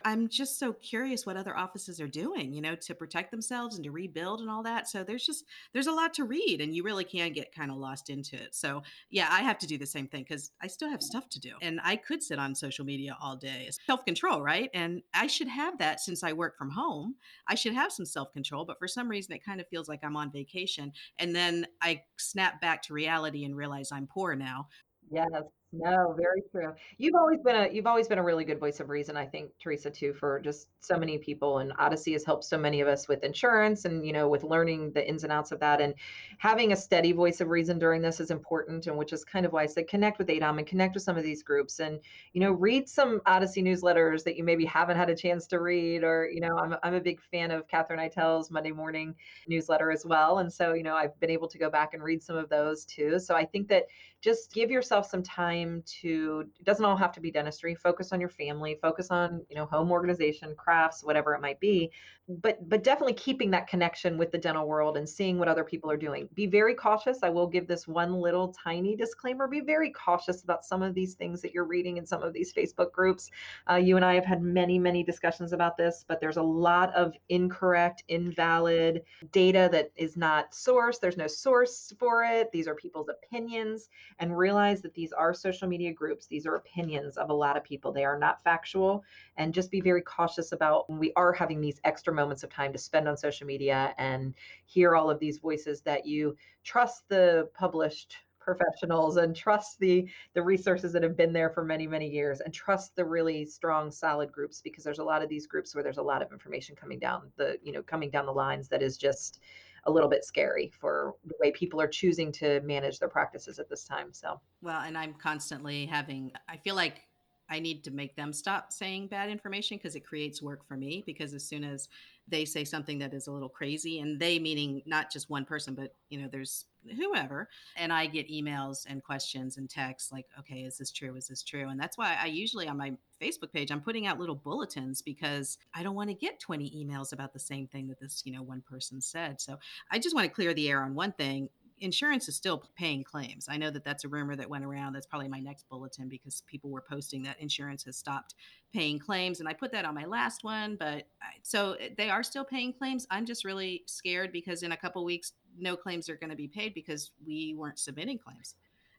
[0.03, 3.83] I'm just so curious what other offices are doing, you know, to protect themselves and
[3.83, 4.87] to rebuild and all that.
[4.87, 7.77] So there's just there's a lot to read and you really can get kind of
[7.77, 8.55] lost into it.
[8.55, 11.39] So, yeah, I have to do the same thing cuz I still have stuff to
[11.39, 11.57] do.
[11.61, 13.69] And I could sit on social media all day.
[13.87, 14.69] Self-control, right?
[14.73, 17.15] And I should have that since I work from home.
[17.47, 20.15] I should have some self-control, but for some reason it kind of feels like I'm
[20.15, 24.67] on vacation and then I snap back to reality and realize I'm poor now.
[25.09, 25.58] Yes.
[25.71, 26.73] No, very true.
[26.97, 29.51] You've always been a you've always been a really good voice of reason, I think,
[29.59, 31.59] Teresa, too, for just so many people.
[31.59, 34.93] And Odyssey has helped so many of us with insurance and you know with learning
[34.93, 35.79] the ins and outs of that.
[35.79, 35.93] And
[36.39, 38.87] having a steady voice of reason during this is important.
[38.87, 41.17] And which is kind of why I said connect with ADOM and connect with some
[41.17, 41.99] of these groups and
[42.33, 46.03] you know read some Odyssey newsletters that you maybe haven't had a chance to read.
[46.03, 49.13] Or you know I'm I'm a big fan of Katherine Eitel's Monday morning
[49.47, 50.39] newsletter as well.
[50.39, 52.85] And so you know I've been able to go back and read some of those
[52.85, 53.19] too.
[53.19, 53.85] So I think that
[54.21, 58.19] just give yourself some time to it doesn't all have to be dentistry focus on
[58.19, 61.91] your family focus on you know home organization crafts whatever it might be
[62.29, 65.89] but but definitely keeping that connection with the dental world and seeing what other people
[65.89, 66.29] are doing.
[66.35, 67.19] Be very cautious.
[67.23, 71.15] I will give this one little tiny disclaimer be very cautious about some of these
[71.15, 73.31] things that you're reading in some of these facebook groups.
[73.69, 76.93] Uh, you and i have had many many discussions about this but there's a lot
[76.93, 79.01] of incorrect invalid
[79.31, 80.99] data that is not sourced.
[80.99, 82.51] There's no source for it.
[82.51, 83.89] These are people's opinions
[84.19, 86.27] and realize that these are social media groups.
[86.27, 87.91] These are opinions of a lot of people.
[87.91, 89.03] They are not factual.
[89.37, 92.71] And just be very cautious about when we are having these extra moments of time
[92.73, 94.33] to spend on social media and
[94.65, 100.41] hear all of these voices that you trust the published professionals and trust the the
[100.41, 104.31] resources that have been there for many many years and trust the really strong solid
[104.31, 106.97] groups because there's a lot of these groups where there's a lot of information coming
[106.97, 109.41] down the you know coming down the lines that is just
[109.89, 113.69] a little bit scary for the way people are choosing to manage their practices at
[113.69, 114.13] this time.
[114.13, 117.01] So, well, and I'm constantly having, I feel like
[117.49, 121.03] I need to make them stop saying bad information because it creates work for me.
[121.05, 121.89] Because as soon as
[122.27, 125.73] they say something that is a little crazy, and they meaning not just one person,
[125.73, 126.65] but you know, there's
[126.95, 131.15] whoever, and I get emails and questions and texts like, okay, is this true?
[131.15, 131.69] Is this true?
[131.69, 135.57] And that's why I usually on my Facebook page, I'm putting out little bulletins because
[135.73, 138.41] I don't want to get 20 emails about the same thing that this, you know,
[138.41, 139.41] one person said.
[139.41, 139.57] So
[139.91, 141.49] I just want to clear the air on one thing
[141.81, 143.47] insurance is still paying claims.
[143.49, 144.93] I know that that's a rumor that went around.
[144.93, 148.35] That's probably my next bulletin because people were posting that insurance has stopped
[148.73, 149.39] paying claims.
[149.39, 150.75] And I put that on my last one.
[150.75, 151.07] But
[151.43, 153.07] so eh, they are still paying claims.
[153.09, 156.47] I'm just really scared because in a couple weeks, no claims are going to be
[156.47, 158.55] paid because we weren't submitting claims.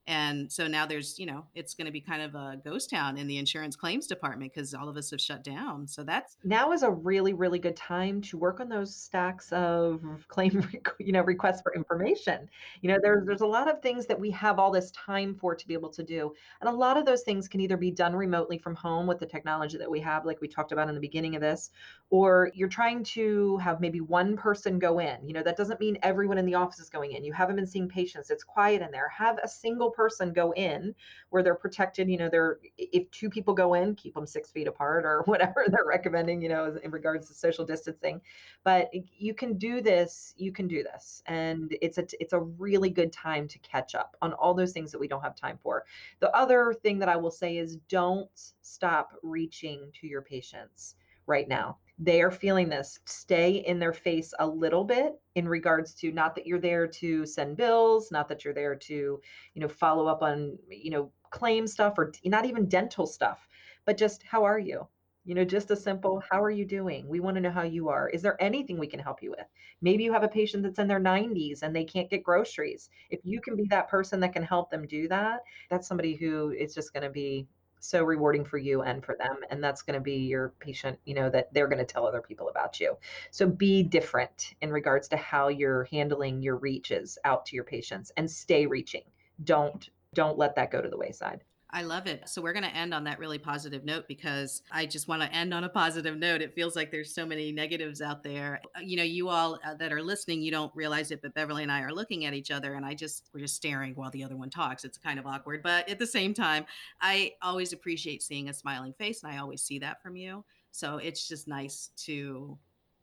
[0.06, 3.16] And so now there's, you know, it's going to be kind of a ghost town
[3.16, 5.86] in the insurance claims department because all of us have shut down.
[5.86, 10.00] So that's now is a really, really good time to work on those stacks of
[10.28, 12.48] claim, you know, requests for information.
[12.80, 15.54] You know, there's there's a lot of things that we have all this time for
[15.54, 18.14] to be able to do, and a lot of those things can either be done
[18.16, 21.00] remotely from home with the technology that we have, like we talked about in the
[21.00, 21.70] beginning of this,
[22.10, 25.26] or you're trying to have maybe one person go in.
[25.26, 27.24] You know, that doesn't mean everyone in the office is going in.
[27.24, 28.30] You haven't been seeing patients.
[28.30, 29.08] It's quiet in there.
[29.08, 30.94] Have a single person go in
[31.30, 34.68] where they're protected you know they're if two people go in keep them six feet
[34.68, 38.20] apart or whatever they're recommending you know in regards to social distancing.
[38.64, 41.22] But you can do this you can do this.
[41.26, 44.90] And it's a it's a really good time to catch up on all those things
[44.92, 45.84] that we don't have time for.
[46.20, 51.48] The other thing that i will say is don't stop reaching to your patients right
[51.48, 56.10] now they are feeling this stay in their face a little bit in regards to
[56.10, 59.20] not that you're there to send bills not that you're there to
[59.54, 63.46] you know follow up on you know claim stuff or not even dental stuff
[63.84, 64.86] but just how are you?
[65.24, 66.28] You know just a simple mm-hmm.
[66.30, 67.08] how are you doing?
[67.08, 68.08] We want to know how you are.
[68.08, 69.46] Is there anything we can help you with?
[69.82, 72.88] Maybe you have a patient that's in their 90s and they can't get groceries.
[73.10, 76.50] If you can be that person that can help them do that that's somebody who
[76.50, 77.46] is just going to be
[77.80, 81.14] so rewarding for you and for them and that's going to be your patient you
[81.14, 82.96] know that they're going to tell other people about you.
[83.30, 88.12] So be different in regards to how you're handling your reaches out to your patients
[88.16, 89.02] and stay reaching.
[89.44, 92.28] Don't don't let that go to the wayside I love it.
[92.28, 95.32] So we're going to end on that really positive note because I just want to
[95.32, 96.42] end on a positive note.
[96.42, 98.60] It feels like there's so many negatives out there.
[98.76, 101.62] Uh, you know, you all uh, that are listening, you don't realize it, but Beverly
[101.62, 104.24] and I are looking at each other and I just we're just staring while the
[104.24, 104.84] other one talks.
[104.84, 106.66] It's kind of awkward, but at the same time,
[107.00, 110.44] I always appreciate seeing a smiling face and I always see that from you.
[110.72, 112.58] So it's just nice to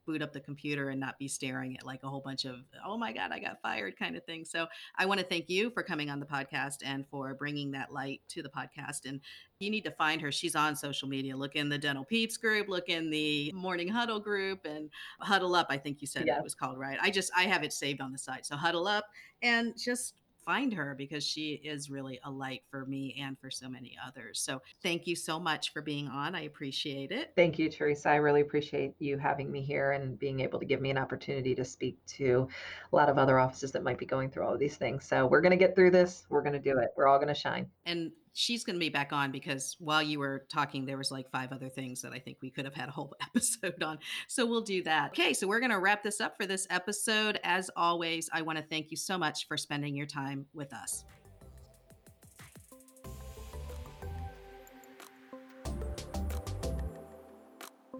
[0.08, 2.98] boot up the computer and not be staring at like a whole bunch of oh
[2.98, 4.46] my god i got fired kind of thing.
[4.46, 4.66] So
[4.98, 8.22] i want to thank you for coming on the podcast and for bringing that light
[8.30, 9.20] to the podcast and
[9.60, 10.32] you need to find her.
[10.32, 11.36] She's on social media.
[11.36, 14.90] Look in the dental peeps group look in the morning huddle group and
[15.20, 16.38] huddle up i think you said yeah.
[16.38, 16.98] it was called right?
[17.02, 18.46] I just i have it saved on the site.
[18.46, 19.06] So huddle up
[19.42, 20.16] and just
[20.48, 24.40] find her because she is really a light for me and for so many others.
[24.40, 26.36] So thank you so much for being on.
[26.36, 27.34] I appreciate it.
[27.36, 28.10] Thank you, Teresa.
[28.10, 31.54] I really appreciate you having me here and being able to give me an opportunity
[31.54, 32.48] to speak to
[32.94, 35.06] a lot of other offices that might be going through all of these things.
[35.06, 36.26] So we're going to get through this.
[36.30, 36.92] We're going to do it.
[36.96, 37.68] We're all going to shine.
[37.86, 41.28] And she's going to be back on because while you were talking there was like
[41.32, 43.98] five other things that i think we could have had a whole episode on.
[44.28, 45.10] So we'll do that.
[45.10, 47.40] Okay so we're going to wrap this up for this episode.
[47.44, 51.04] As always i want to thank you so much for spending your time with us.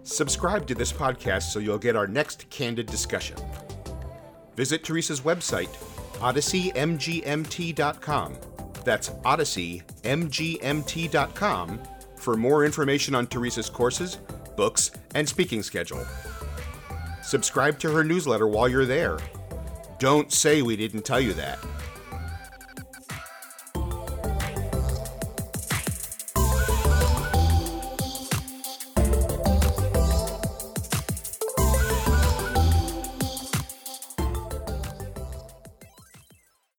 [0.04, 3.36] Subscribe to this podcast so you'll get our next candid discussion.
[4.56, 5.68] Visit Teresa's website,
[6.20, 11.80] odysseymgmt.com that's odysseymgmt.com
[12.16, 14.18] for more information on Teresa's courses,
[14.56, 16.04] books, and speaking schedule.
[17.22, 19.18] Subscribe to her newsletter while you're there.
[19.98, 21.58] Don't say we didn't tell you that.